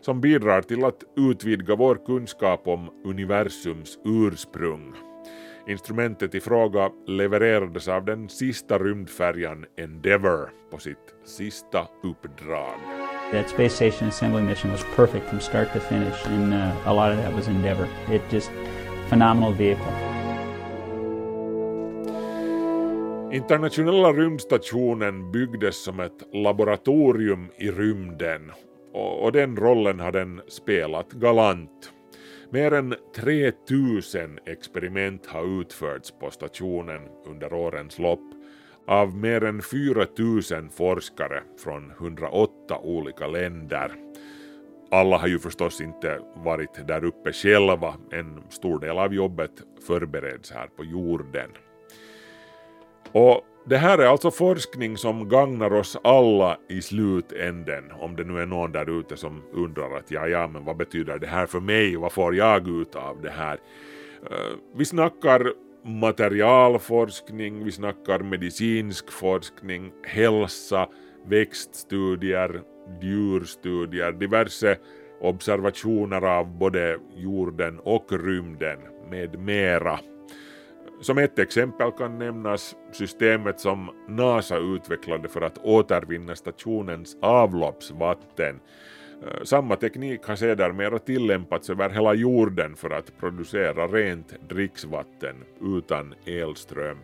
som 0.00 0.20
bidrar 0.20 0.62
till 0.62 0.84
att 0.84 1.04
utvidga 1.16 1.76
vår 1.76 2.06
kunskap 2.06 2.68
om 2.68 2.90
universums 3.04 3.98
ursprung. 4.04 4.94
Instrumentet 5.68 6.34
i 6.34 6.40
fråga 6.40 6.90
levererades 7.06 7.88
av 7.88 8.04
den 8.04 8.28
sista 8.28 8.78
rymdfärjan 8.78 9.64
Endeavour 9.76 10.50
på 10.70 10.78
sitt 10.78 11.14
sista 11.24 11.88
uppdrag. 12.02 13.05
That 13.32 13.50
space 13.50 13.74
station 13.74 14.08
assembly 14.08 14.42
mission 14.42 14.70
was 14.72 14.84
perfect 14.94 15.28
from 15.28 15.40
start 15.40 15.72
to 15.72 15.80
finish 15.80 16.26
and 16.26 16.54
uh, 16.54 16.72
a 16.84 16.92
lot 16.94 17.10
of 17.10 17.18
that 17.18 17.34
was 17.34 17.48
Endeavour. 17.48 17.88
It 18.08 18.22
just 18.30 18.50
phenomenal 19.08 19.52
vehicle. 19.52 19.92
Internationella 23.32 24.12
rymdstationen 24.12 25.32
byggdes 25.32 25.84
som 25.84 26.00
ett 26.00 26.34
laboratorium 26.34 27.50
i 27.58 27.70
rymden 27.70 28.52
och, 28.92 29.32
den 29.32 29.56
rollen 29.56 30.00
har 30.00 30.12
den 30.12 30.40
spelat 30.48 31.12
galant. 31.12 31.92
Mer 32.50 32.72
än 32.72 32.94
3000 33.16 34.38
experiment 34.46 35.26
har 35.26 35.60
utförts 35.60 36.10
på 36.20 36.30
stationen 36.30 37.00
under 37.26 37.52
årens 37.52 37.98
lopp 37.98 38.34
av 38.86 39.16
mer 39.16 39.44
än 39.44 39.62
4000 39.62 40.70
forskare 40.70 41.42
från 41.64 41.90
108 41.90 42.78
olika 42.82 43.26
länder. 43.26 43.92
Alla 44.90 45.18
har 45.18 45.28
ju 45.28 45.38
förstås 45.38 45.80
inte 45.80 46.18
varit 46.34 46.86
där 46.88 47.04
uppe 47.04 47.32
själva, 47.32 47.94
en 48.10 48.42
stor 48.48 48.80
del 48.80 48.98
av 48.98 49.14
jobbet 49.14 49.52
förbereds 49.86 50.52
här 50.52 50.66
på 50.76 50.84
jorden. 50.84 51.50
Och 53.12 53.44
det 53.68 53.76
här 53.76 53.98
är 53.98 54.06
alltså 54.06 54.30
forskning 54.30 54.96
som 54.96 55.28
gagnar 55.28 55.72
oss 55.72 55.96
alla 56.04 56.58
i 56.68 56.82
slutänden, 56.82 57.92
om 58.00 58.16
det 58.16 58.24
nu 58.24 58.40
är 58.40 58.46
någon 58.46 58.72
där 58.72 59.00
ute 59.00 59.16
som 59.16 59.42
undrar 59.52 59.96
att 59.96 60.10
ja, 60.10 60.28
ja, 60.28 60.46
men 60.48 60.64
vad 60.64 60.76
betyder 60.76 61.18
det 61.18 61.26
här 61.26 61.46
för 61.46 61.60
mig, 61.60 61.96
vad 61.96 62.12
får 62.12 62.34
jag 62.34 62.68
ut 62.68 62.94
av 62.94 63.22
det 63.22 63.30
här? 63.30 63.58
Eh, 64.30 64.56
vi 64.76 64.84
snackar 64.84 65.52
materialforskning, 65.86 67.64
vi 67.64 67.72
snackar 67.72 68.18
medicinsk 68.18 69.12
forskning, 69.12 69.92
hälsa, 70.04 70.88
växtstudier, 71.26 72.62
djurstudier, 73.02 74.12
diverse 74.12 74.76
observationer 75.20 76.22
av 76.22 76.58
både 76.58 76.98
jorden 77.14 77.78
och 77.78 78.12
rymden 78.12 78.78
med 79.10 79.38
mera. 79.38 79.98
Som 81.00 81.18
ett 81.18 81.38
exempel 81.38 81.90
kan 81.92 82.18
nämnas 82.18 82.76
systemet 82.92 83.60
som 83.60 83.90
NASA 84.08 84.58
utvecklade 84.58 85.28
för 85.28 85.40
att 85.40 85.58
återvinna 85.58 86.36
stationens 86.36 87.16
avloppsvatten. 87.22 88.60
Eh, 89.22 89.44
samma 89.44 89.76
teknik 89.76 90.26
har 90.26 90.36
sedermera 90.36 90.98
tillämpats 90.98 91.70
över 91.70 91.90
hela 91.90 92.14
jorden 92.14 92.76
för 92.76 92.90
att 92.90 93.18
producera 93.18 93.86
rent 93.86 94.48
dricksvatten 94.48 95.36
utan 95.60 96.14
elström. 96.24 96.98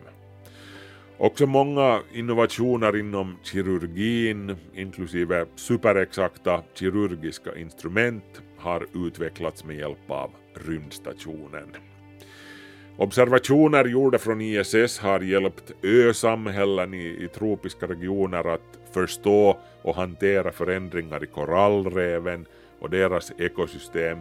Också 1.17 1.45
många 1.45 2.01
innovationer 2.13 2.95
inom 2.95 3.37
kirurgin, 3.43 4.55
inklusive 4.73 5.45
superexakta 5.55 6.63
kirurgiska 6.73 7.55
instrument, 7.55 8.41
har 8.57 8.87
utvecklats 8.93 9.65
med 9.65 9.75
hjälp 9.75 10.11
av 10.11 10.31
rymdstationen. 10.53 11.67
Observationer 12.97 13.85
gjorda 13.85 14.17
från 14.17 14.41
ISS 14.41 14.99
har 14.99 15.19
hjälpt 15.19 15.71
ösamhällen 15.83 16.93
i, 16.93 17.23
i 17.23 17.27
tropiska 17.27 17.87
regioner 17.87 18.53
att 18.53 18.79
förstå 18.91 19.57
och 19.81 19.95
hantera 19.95 20.51
förändringar 20.51 21.23
i 21.23 21.27
korallreven 21.27 22.45
och 22.79 22.89
deras 22.89 23.31
ekosystem. 23.37 24.17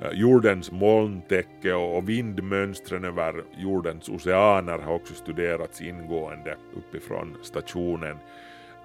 Eh, 0.00 0.10
jordens 0.12 0.72
molntäcke 0.72 1.72
och 1.72 2.08
vindmönstren 2.08 3.04
över 3.04 3.42
jordens 3.58 4.08
oceaner 4.08 4.78
har 4.78 4.94
också 4.94 5.14
studerats 5.14 5.80
ingående 5.80 6.56
uppifrån 6.76 7.36
stationen. 7.42 8.16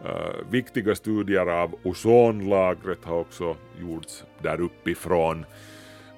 Uh, 0.06 0.52
viktiga 0.52 0.96
studier 0.96 1.46
av 1.46 1.76
ozonlagret 1.84 3.06
har 3.06 3.20
också 3.20 3.56
gjorts 3.82 4.24
där 4.42 4.62
uppifrån. 4.62 5.46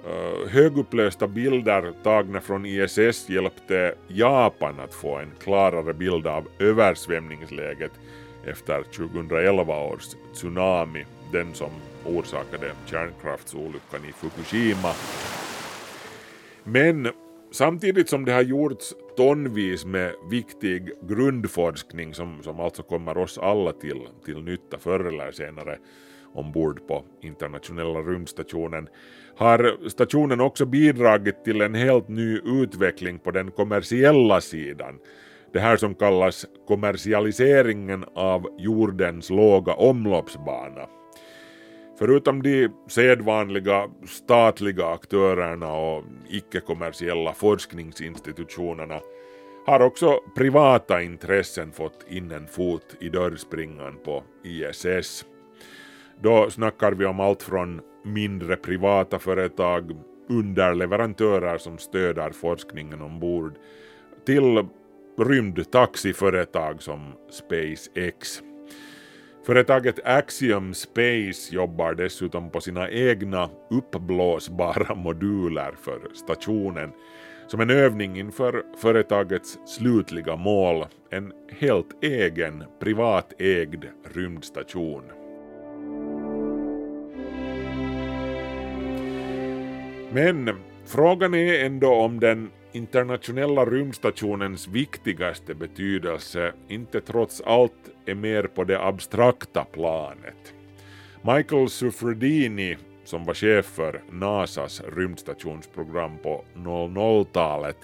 Eh, 0.06 0.10
uh, 0.10 0.48
högupplösta 0.48 1.26
bilder 1.26 1.92
tagna 2.02 2.40
från 2.40 2.66
ISS 2.66 3.28
hjälpte 3.28 3.94
Japan 4.08 4.80
att 4.80 4.94
få 4.94 5.16
en 5.16 5.30
klarare 5.40 5.94
bild 5.94 6.26
av 6.26 6.48
översvämningsläget 6.58 7.92
efter 8.46 8.82
2011 8.82 9.76
års 9.76 10.04
tsunami, 10.34 11.04
den 11.32 11.54
som 11.54 11.70
orsakade 12.04 12.72
kärnkraftsolyckan 12.86 14.04
i 14.08 14.12
Fukushima. 14.12 14.92
Men 16.64 17.08
samtidigt 17.52 18.08
som 18.08 18.24
det 18.24 18.32
har 18.32 18.42
gjorts 18.42 18.94
tonvis 19.16 19.84
med 19.84 20.12
viktig 20.30 20.92
grundforskning 21.02 22.14
som, 22.14 22.42
som 22.42 22.60
alltså 22.60 22.82
kommer 22.82 23.18
oss 23.18 23.38
alla 23.38 23.72
till, 23.72 24.00
till 24.24 24.42
nytta 24.42 24.78
förr 24.78 25.04
eller 25.04 25.32
senare 25.32 25.78
ombord 26.34 26.86
på 26.86 27.04
internationella 27.22 28.00
rymdstationen 28.00 28.88
har 29.36 29.88
stationen 29.88 30.40
också 30.40 30.66
bidragit 30.66 31.44
till 31.44 31.60
en 31.60 31.74
helt 31.74 32.08
ny 32.08 32.38
utveckling 32.44 33.18
på 33.18 33.30
den 33.30 33.50
kommersiella 33.50 34.40
sidan. 34.40 34.98
Det 35.52 35.60
här 35.60 35.76
som 35.76 35.94
kallas 35.94 36.46
kommersialiseringen 36.66 38.04
av 38.14 38.46
jordens 38.58 39.30
låga 39.30 39.72
omloppsbana. 39.72 40.86
Förutom 41.98 42.42
de 42.42 42.68
sedvanliga 42.88 43.90
statliga 44.06 44.86
aktörerna 44.86 45.72
och 45.72 46.04
icke-kommersiella 46.28 47.32
forskningsinstitutionerna 47.32 49.00
har 49.66 49.80
också 49.80 50.20
privata 50.36 51.02
intressen 51.02 51.72
fått 51.72 52.04
in 52.08 52.30
en 52.32 52.46
fot 52.46 52.96
i 53.00 53.08
dörrspringan 53.08 53.98
på 54.04 54.22
ISS. 54.44 55.24
Då 56.20 56.50
snackar 56.50 56.92
vi 56.92 57.04
om 57.04 57.20
allt 57.20 57.42
från 57.42 57.80
mindre 58.04 58.56
privata 58.56 59.18
företag, 59.18 59.96
underleverantörer 60.28 61.58
som 61.58 61.78
stöder 61.78 62.30
forskningen 62.30 63.02
ombord, 63.02 63.54
till 64.26 64.66
rymdtaxiföretag 65.18 66.82
som 66.82 67.12
SpaceX. 67.30 68.42
Företaget 69.46 70.00
Axiom 70.04 70.74
Space 70.74 71.54
jobbar 71.54 71.94
dessutom 71.94 72.50
på 72.50 72.60
sina 72.60 72.90
egna 72.90 73.50
uppblåsbara 73.70 74.94
moduler 74.94 75.74
för 75.82 76.14
stationen 76.14 76.92
som 77.46 77.60
en 77.60 77.70
övning 77.70 78.18
inför 78.18 78.62
företagets 78.76 79.58
slutliga 79.66 80.36
mål, 80.36 80.86
en 81.10 81.32
helt 81.58 82.04
egen 82.04 82.64
privatägd 82.80 83.84
rymdstation. 84.14 85.23
Men 90.14 90.50
frågan 90.86 91.34
är 91.34 91.64
ändå 91.64 91.94
om 91.94 92.20
den 92.20 92.50
internationella 92.72 93.64
rymdstationens 93.64 94.68
viktigaste 94.68 95.54
betydelse 95.54 96.52
inte 96.68 97.00
trots 97.00 97.40
allt 97.40 97.90
är 98.06 98.14
mer 98.14 98.42
på 98.42 98.64
det 98.64 98.80
abstrakta 98.80 99.64
planet. 99.64 100.54
Michael 101.22 101.68
Suffredini, 101.68 102.76
som 103.04 103.24
var 103.24 103.34
chef 103.34 103.66
för 103.66 104.02
NASAs 104.10 104.82
rymdstationsprogram 104.96 106.18
på 106.22 106.44
00-talet, 106.56 107.78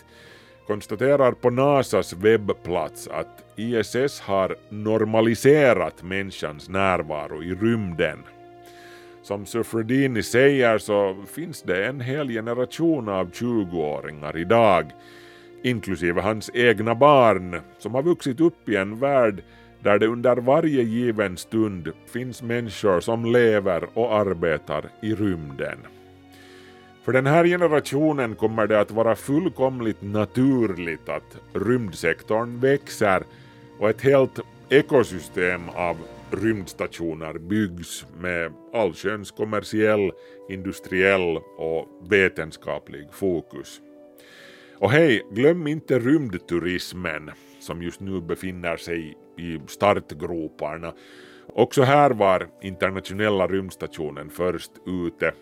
konstaterar 0.66 1.32
på 1.32 1.50
NASAs 1.50 2.12
webbplats 2.12 3.08
att 3.08 3.44
ISS 3.56 4.20
har 4.20 4.56
normaliserat 4.68 6.02
människans 6.02 6.68
närvaro 6.68 7.42
i 7.42 7.54
rymden 7.54 8.18
som 9.22 9.46
Suffredini 9.46 10.22
säger 10.22 10.78
så 10.78 11.16
finns 11.34 11.62
det 11.62 11.86
en 11.86 12.00
hel 12.00 12.28
generation 12.28 13.08
av 13.08 13.30
20-åringar 13.30 14.36
idag, 14.36 14.92
inklusive 15.62 16.20
hans 16.20 16.50
egna 16.54 16.94
barn, 16.94 17.60
som 17.78 17.94
har 17.94 18.02
vuxit 18.02 18.40
upp 18.40 18.68
i 18.68 18.76
en 18.76 18.98
värld 18.98 19.42
där 19.82 19.98
det 19.98 20.06
under 20.06 20.36
varje 20.36 20.82
given 20.82 21.36
stund 21.36 21.92
finns 22.06 22.42
människor 22.42 23.00
som 23.00 23.24
lever 23.24 23.84
och 23.94 24.14
arbetar 24.14 24.84
i 25.02 25.14
rymden. 25.14 25.78
För 27.04 27.12
den 27.12 27.26
här 27.26 27.44
generationen 27.44 28.34
kommer 28.34 28.66
det 28.66 28.80
att 28.80 28.90
vara 28.90 29.16
fullkomligt 29.16 30.02
naturligt 30.02 31.08
att 31.08 31.36
rymdsektorn 31.52 32.60
växer 32.60 33.22
och 33.78 33.90
ett 33.90 34.00
helt 34.00 34.40
ekosystem 34.68 35.68
av 35.68 35.96
rymdstationer 36.34 37.38
byggs 37.38 38.06
med 38.20 38.52
allsköns 38.72 39.30
kommersiell, 39.30 40.12
industriell 40.48 41.36
och 41.58 41.88
vetenskaplig 42.10 43.12
fokus. 43.12 43.80
Och 44.76 44.90
hej, 44.90 45.26
glöm 45.32 45.66
inte 45.66 45.98
rymdturismen 45.98 47.30
som 47.60 47.82
just 47.82 48.00
nu 48.00 48.20
befinner 48.20 48.76
sig 48.76 49.16
i 49.38 49.60
startgroparna. 49.66 50.92
Också 51.46 51.82
här 51.82 52.10
var 52.10 52.48
internationella 52.62 53.46
rymdstationen 53.46 54.30
först 54.30 54.72
ute. 54.86 55.32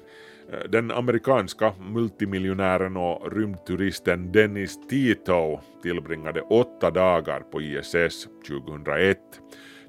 Den 0.68 0.90
amerikanska 0.90 1.72
multimiljonären 1.80 2.96
och 2.96 3.32
rymdturisten 3.32 4.32
Dennis 4.32 4.88
Tito 4.88 5.60
tillbringade 5.82 6.40
åtta 6.40 6.90
dagar 6.90 7.40
på 7.40 7.62
ISS 7.62 8.28
2001 8.48 9.18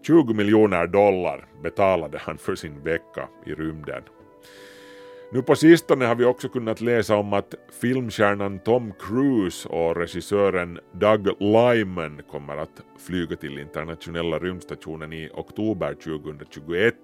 20 0.02 0.34
miljoner 0.34 0.88
dollar 0.88 1.46
betalade 1.64 2.18
han 2.18 2.38
för 2.38 2.56
sin 2.56 2.84
vecka 2.84 3.30
i 3.46 3.54
rymden. 3.54 4.04
Nu 5.32 5.42
på 5.42 5.56
sistone 5.56 6.06
har 6.06 6.16
vi 6.16 6.26
också 6.26 6.50
kunnat 6.50 6.82
läsa 6.82 7.16
om 7.16 7.34
att 7.34 7.56
filmstjärnan 7.82 8.60
Tom 8.60 8.94
Cruise 9.00 9.70
och 9.70 9.96
regissören 9.96 10.80
Doug 10.92 11.28
Lyman 11.40 12.22
kommer 12.32 12.58
att 12.58 12.84
flyga 13.08 13.36
till 13.36 13.60
internationella 13.60 14.40
rymdstationen 14.40 15.14
i 15.14 15.30
oktober 15.34 15.94
2021 15.94 16.96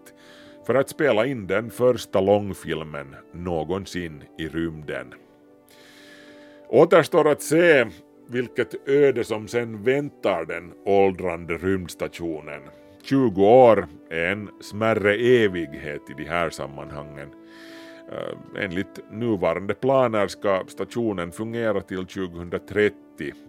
för 0.68 0.76
att 0.76 0.90
spela 0.90 1.26
in 1.26 1.48
den 1.48 1.72
första 1.72 2.22
långfilmen 2.22 3.16
någonsin 3.34 4.24
i 4.38 4.48
rymden. 4.48 5.14
Återstår 6.70 7.28
att 7.28 7.42
se 7.42 7.86
vilket 8.28 8.90
öde 8.90 9.24
som 9.24 9.48
sen 9.48 9.84
väntar 9.84 10.46
den 10.46 10.74
åldrande 10.86 11.58
rymdstationen 11.58 12.62
20 13.06 13.46
år 13.46 13.88
är 14.10 14.32
en 14.32 14.50
smärre 14.62 15.16
evighet 15.16 16.02
i 16.10 16.14
de 16.18 16.24
här 16.24 16.50
sammanhangen. 16.50 17.30
Eh, 18.12 18.64
enligt 18.64 19.12
nuvarande 19.12 19.74
planer 19.74 20.28
ska 20.28 20.64
stationen 20.68 21.32
fungera 21.32 21.82
till 21.82 22.06
2030 22.06 22.96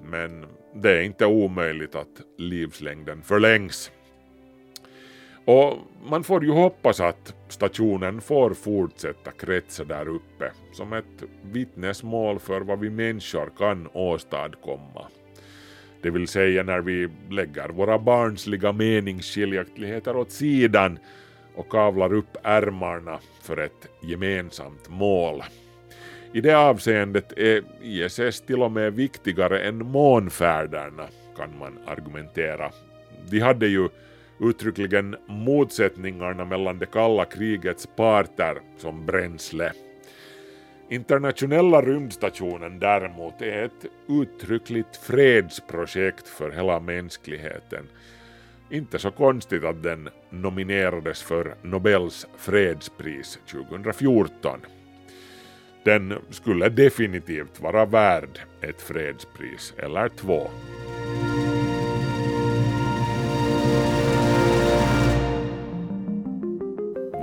men 0.02 0.46
det 0.74 0.90
är 0.90 1.02
inte 1.02 1.26
omöjligt 1.26 1.94
att 1.94 2.20
livslängden 2.38 3.22
förlängs. 3.22 3.90
Och 5.44 5.78
man 6.10 6.24
får 6.24 6.44
ju 6.44 6.50
hoppas 6.50 7.00
att 7.00 7.34
stationen 7.48 8.20
får 8.20 8.54
fortsätta 8.54 9.30
kretsa 9.30 9.84
där 9.84 10.08
uppe 10.08 10.52
som 10.72 10.92
ett 10.92 11.22
vittnesmål 11.42 12.38
för 12.38 12.60
vad 12.60 12.80
vi 12.80 12.90
människor 12.90 13.50
kan 13.58 13.88
åstadkomma. 13.92 15.06
Det 16.06 16.10
vill 16.10 16.28
säga 16.28 16.62
när 16.62 16.80
vi 16.80 17.08
lägger 17.30 17.68
våra 17.68 17.98
barnsliga 17.98 18.72
meningsskiljaktigheter 18.72 20.16
åt 20.16 20.30
sidan 20.30 20.98
och 21.54 21.68
kavlar 21.68 22.14
upp 22.14 22.36
ärmarna 22.42 23.18
för 23.42 23.56
ett 23.56 23.88
gemensamt 24.02 24.88
mål. 24.88 25.42
I 26.32 26.40
det 26.40 26.54
avseendet 26.54 27.32
är 27.38 27.62
ISS 27.82 28.40
till 28.40 28.62
och 28.62 28.72
med 28.72 28.94
viktigare 28.94 29.60
än 29.60 29.78
månfärderna, 29.78 31.06
kan 31.36 31.58
man 31.58 31.78
argumentera. 31.86 32.70
De 33.30 33.40
hade 33.40 33.66
ju 33.66 33.88
uttryckligen 34.40 35.16
motsättningarna 35.26 36.44
mellan 36.44 36.78
det 36.78 36.86
kalla 36.86 37.24
krigets 37.24 37.88
parter 37.96 38.58
som 38.78 39.06
bränsle. 39.06 39.72
Internationella 40.88 41.82
rymdstationen 41.82 42.78
däremot 42.78 43.42
är 43.42 43.62
ett 43.64 43.86
uttryckligt 44.08 44.96
fredsprojekt 44.96 46.28
för 46.28 46.50
hela 46.50 46.80
mänskligheten. 46.80 47.88
Inte 48.70 48.98
så 48.98 49.10
konstigt 49.10 49.64
att 49.64 49.82
den 49.82 50.08
nominerades 50.30 51.22
för 51.22 51.54
Nobels 51.62 52.26
fredspris 52.36 53.38
2014. 53.50 54.60
Den 55.84 56.18
skulle 56.30 56.68
definitivt 56.68 57.60
vara 57.60 57.84
värd 57.84 58.40
ett 58.60 58.82
fredspris 58.82 59.74
eller 59.78 60.08
två. 60.08 60.50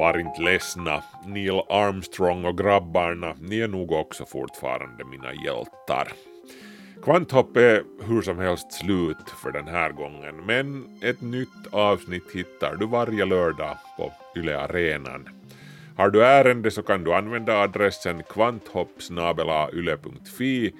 Var 0.03 0.19
inte 0.19 0.41
ledsna, 0.41 1.03
Neil 1.25 1.61
Armstrong 1.69 2.45
och 2.45 2.57
grabbarna, 2.57 3.35
ni 3.41 3.59
är 3.59 3.67
nog 3.67 3.91
också 3.91 4.25
fortfarande 4.25 5.05
mina 5.05 5.33
hjältar. 5.33 6.07
Kvanthopp 7.03 7.57
är 7.57 7.83
hur 8.07 8.21
som 8.21 8.39
helst 8.39 8.73
slut 8.73 9.29
för 9.43 9.51
den 9.51 9.67
här 9.67 9.91
gången, 9.91 10.35
men 10.45 10.85
ett 11.01 11.21
nytt 11.21 11.67
avsnitt 11.71 12.31
hittar 12.33 12.75
du 12.75 12.85
varje 12.85 13.25
lördag 13.25 13.77
på 13.97 14.13
Yle 14.35 14.59
Arenan. 14.59 15.29
Har 15.97 16.09
du 16.09 16.25
ärende 16.25 16.71
så 16.71 16.83
kan 16.83 17.03
du 17.03 17.13
använda 17.13 17.57
adressen 17.57 18.23
kvanthopp.yle.fi 18.23 20.73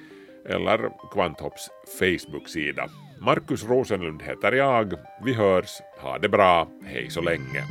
eller 0.49 0.89
Kvanthopps 1.11 1.69
Facebook-sida. 1.99 2.89
Markus 3.21 3.63
Rosenlund 3.63 4.21
heter 4.21 4.51
jag. 4.51 4.93
Vi 5.26 5.34
hörs. 5.34 5.82
Ha 6.01 6.17
det 6.17 6.30
bra. 6.30 6.67
Hej 6.86 7.09
så 7.09 7.21
länge. 7.21 7.63